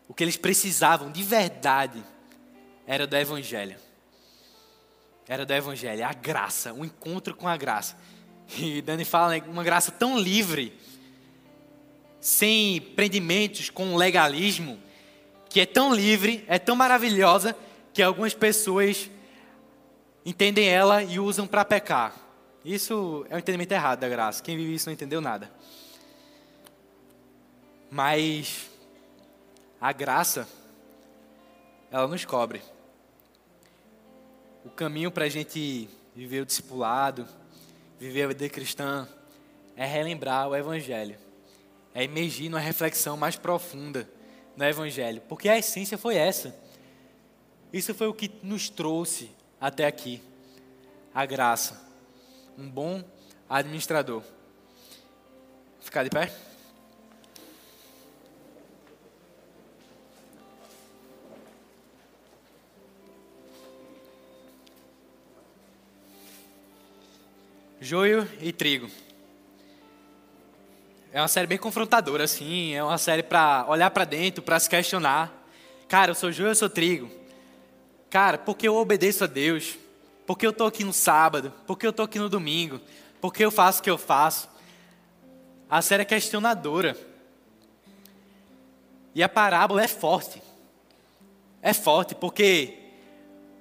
[0.07, 2.03] o que eles precisavam de verdade
[2.87, 3.77] era do Evangelho.
[5.27, 7.95] Era do Evangelho, a graça, o encontro com a graça.
[8.57, 10.75] E Dani fala, né, uma graça tão livre,
[12.19, 14.81] sem prendimentos com legalismo,
[15.51, 17.55] que é tão livre, é tão maravilhosa,
[17.93, 19.11] que algumas pessoas
[20.25, 22.15] entendem ela e usam para pecar.
[22.63, 24.41] Isso é um entendimento errado da graça.
[24.41, 25.51] Quem vive isso não entendeu nada.
[27.89, 28.69] Mas
[29.79, 30.47] a graça,
[31.91, 32.61] ela nos cobre.
[34.63, 37.27] O caminho para a gente viver o discipulado,
[37.99, 39.05] viver a vida cristã,
[39.75, 41.17] é relembrar o Evangelho.
[41.93, 44.07] É emergir numa reflexão mais profunda
[44.55, 45.21] no Evangelho.
[45.27, 46.55] Porque a essência foi essa.
[47.71, 50.21] Isso foi o que nos trouxe até aqui.
[51.13, 51.81] A graça.
[52.57, 53.03] Um bom
[53.49, 54.23] administrador.
[55.79, 56.31] Ficar de pé?
[67.79, 68.89] Joio e trigo.
[71.13, 72.73] É uma série bem confrontadora, assim.
[72.73, 75.29] É uma série para olhar para dentro, para se questionar.
[75.85, 77.11] Cara, eu sou joio eu sou trigo?
[78.09, 79.77] Cara, porque eu obedeço a Deus?
[80.25, 81.53] Porque eu estou aqui no sábado?
[81.67, 82.79] Porque eu estou aqui no domingo?
[83.19, 84.49] Porque eu faço o que eu faço?
[85.69, 86.95] A série é questionadora.
[89.13, 90.41] E a parábola é forte.
[91.61, 92.77] É forte porque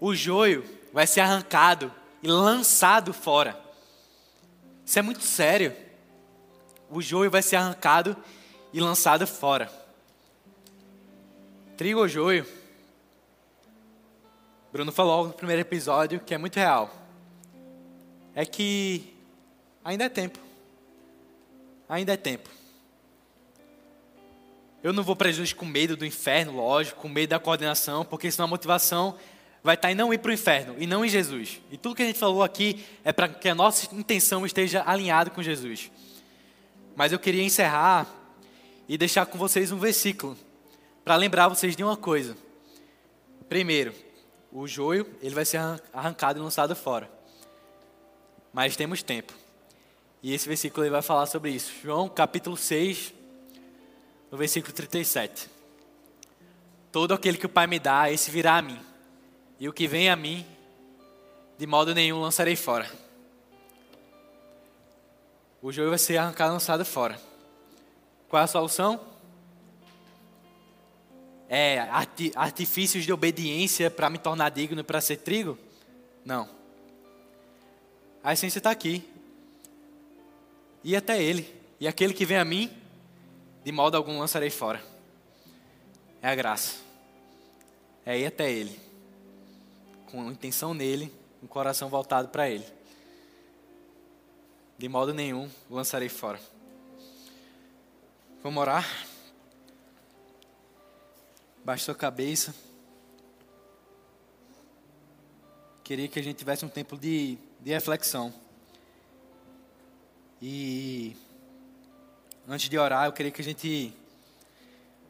[0.01, 1.93] o joio vai ser arrancado
[2.23, 3.61] e lançado fora.
[4.87, 5.90] Isso é muito sério.
[6.91, 8.17] O joio vai ser arrancado
[8.73, 9.71] e lançado fora.
[11.77, 12.47] Trigo ou joio?
[14.73, 16.95] Bruno falou no primeiro episódio que é muito real.
[18.35, 19.15] É que
[19.85, 20.39] ainda é tempo.
[21.89, 22.49] Ainda é tempo.
[24.83, 28.31] Eu não vou para Jesus com medo do inferno, lógico, com medo da coordenação, porque
[28.31, 29.17] senão a motivação
[29.63, 31.61] vai estar em não ir para o inferno e não em Jesus.
[31.71, 35.31] E tudo que a gente falou aqui é para que a nossa intenção esteja alinhada
[35.31, 35.91] com Jesus.
[37.01, 38.07] Mas eu queria encerrar
[38.87, 40.37] e deixar com vocês um versículo
[41.03, 42.37] para lembrar vocês de uma coisa.
[43.49, 43.95] Primeiro,
[44.53, 45.63] o joio ele vai ser
[45.95, 47.11] arrancado e lançado fora.
[48.53, 49.33] Mas temos tempo.
[50.23, 51.73] E esse versículo ele vai falar sobre isso.
[51.83, 53.15] João capítulo 6,
[54.31, 55.49] no versículo 37.
[56.93, 58.79] Todo aquele que o Pai me dá, esse virá a mim
[59.59, 60.45] e o que vem a mim,
[61.57, 62.87] de modo nenhum lançarei fora.
[65.63, 67.21] O joio vai ser arrancado lançado fora.
[68.29, 69.01] Qual é a solução?
[71.49, 71.81] É
[72.37, 75.59] artifícios de obediência para me tornar digno para ser trigo?
[76.25, 76.49] Não.
[78.23, 79.09] A essência está aqui.
[80.83, 81.53] E até ele.
[81.79, 82.71] E aquele que vem a mim,
[83.65, 84.83] de modo algum lançarei fora.
[86.23, 86.79] É a graça.
[88.07, 88.91] É ir até ele
[90.11, 92.65] com intenção nele, um coração voltado para ele.
[94.81, 96.41] De modo nenhum lançarei fora.
[98.43, 98.89] Vamos orar?
[101.63, 102.55] Baixe sua cabeça.
[105.85, 108.33] Queria que a gente tivesse um tempo de, de reflexão.
[110.41, 111.15] E
[112.49, 113.93] antes de orar, eu queria que a gente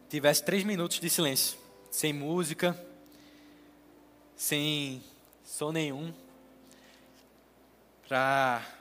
[0.08, 1.56] tivesse três minutos de silêncio,
[1.92, 2.76] sem música
[4.36, 5.00] sem
[5.44, 6.12] som nenhum,
[8.08, 8.79] para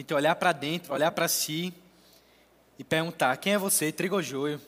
[0.00, 1.72] a gente olhar para dentro, olhar para si
[2.78, 4.60] e perguntar: quem é você, trigo ou joio?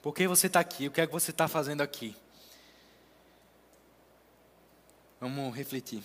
[0.00, 0.86] Por que você está aqui?
[0.86, 2.16] O que é que você está fazendo aqui?
[5.20, 6.02] Vamos refletir.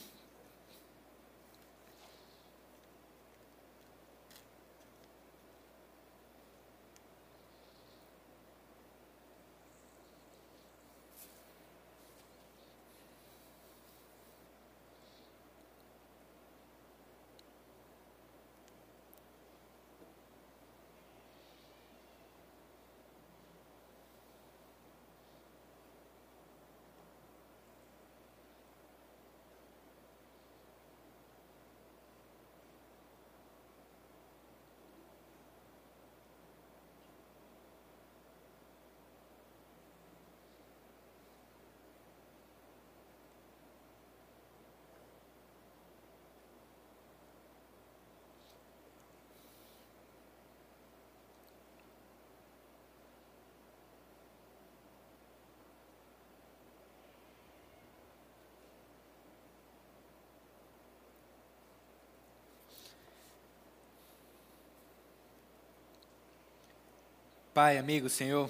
[67.54, 68.50] Pai, amigo, Senhor,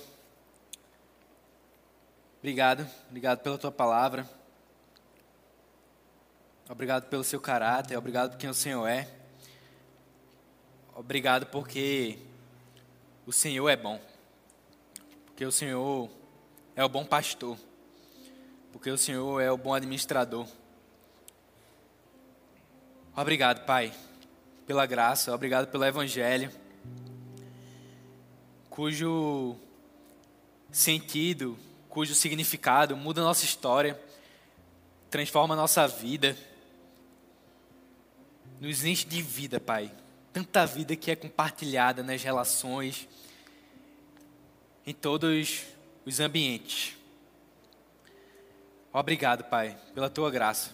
[2.43, 4.29] Obrigado, obrigado pela tua palavra.
[6.69, 9.07] Obrigado pelo seu caráter, obrigado por quem o Senhor é.
[10.93, 12.19] Obrigado porque
[13.25, 13.97] o Senhor é bom.
[15.25, 16.09] Porque o Senhor
[16.75, 17.57] é o bom pastor.
[18.73, 20.45] Porque o Senhor é o bom administrador.
[23.15, 23.93] Obrigado, Pai,
[24.67, 26.51] pela graça, obrigado pelo Evangelho,
[28.73, 29.55] cujo
[30.71, 31.55] sentido,
[31.87, 34.01] cujo significado muda a nossa história,
[35.11, 36.35] transforma a nossa vida,
[38.59, 39.91] nos enche de vida, Pai.
[40.33, 43.07] Tanta vida que é compartilhada nas relações,
[44.87, 45.65] em todos
[46.03, 46.97] os ambientes.
[48.91, 50.71] Obrigado, Pai, pela tua graça,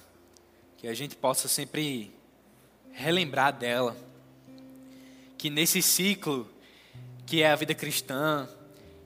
[0.78, 2.14] que a gente possa sempre
[2.94, 3.94] relembrar dela.
[5.38, 6.50] Que nesse ciclo
[7.30, 8.50] que é a vida cristã,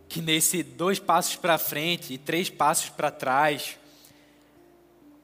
[0.07, 3.77] que nesse dois passos para frente e três passos para trás,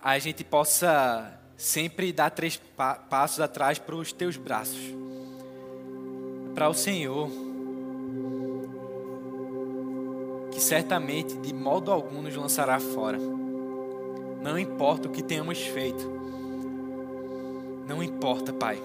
[0.04, 4.82] a gente possa sempre dar três pa passos atrás para os teus braços,
[6.54, 7.32] para o Senhor,
[10.52, 13.18] que certamente de modo algum nos lançará fora.
[14.42, 16.06] Não importa o que tenhamos feito,
[17.88, 18.78] não importa, Pai.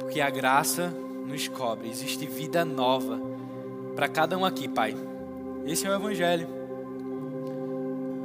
[0.00, 1.88] Porque a graça nos cobre.
[1.88, 3.20] Existe vida nova
[3.94, 4.94] para cada um aqui, Pai.
[5.66, 6.48] Esse é o Evangelho.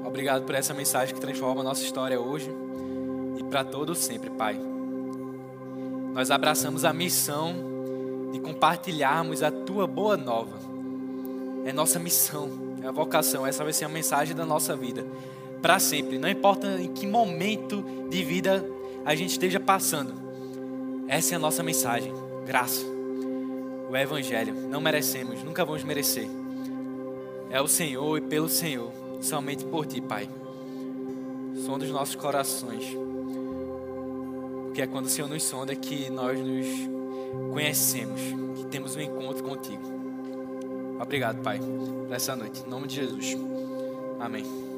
[0.06, 2.52] Obrigado por essa mensagem que transforma a nossa história hoje
[3.38, 4.60] e para todo sempre, Pai.
[6.14, 7.54] Nós abraçamos a missão
[8.32, 10.58] de compartilharmos a tua boa nova.
[11.66, 12.50] É nossa missão,
[12.84, 13.46] é a vocação.
[13.46, 15.06] Essa vai ser a mensagem da nossa vida
[15.62, 16.18] para sempre.
[16.18, 18.66] Não importa em que momento de vida
[19.06, 20.14] a gente esteja passando.
[21.08, 22.14] Essa é a nossa mensagem.
[22.50, 22.84] Graça.
[23.92, 24.56] O Evangelho.
[24.56, 26.28] Não merecemos, nunca vamos merecer.
[27.48, 28.92] É o Senhor e pelo Senhor.
[29.22, 30.28] Somente por Ti, Pai.
[31.64, 32.84] Sonda os nossos corações.
[34.64, 36.66] Porque é quando o Senhor nos sonda que nós nos
[37.54, 38.20] conhecemos.
[38.58, 39.84] Que temos um encontro contigo.
[41.00, 42.64] Obrigado, Pai, por essa noite.
[42.66, 43.38] Em nome de Jesus.
[44.20, 44.69] Amém.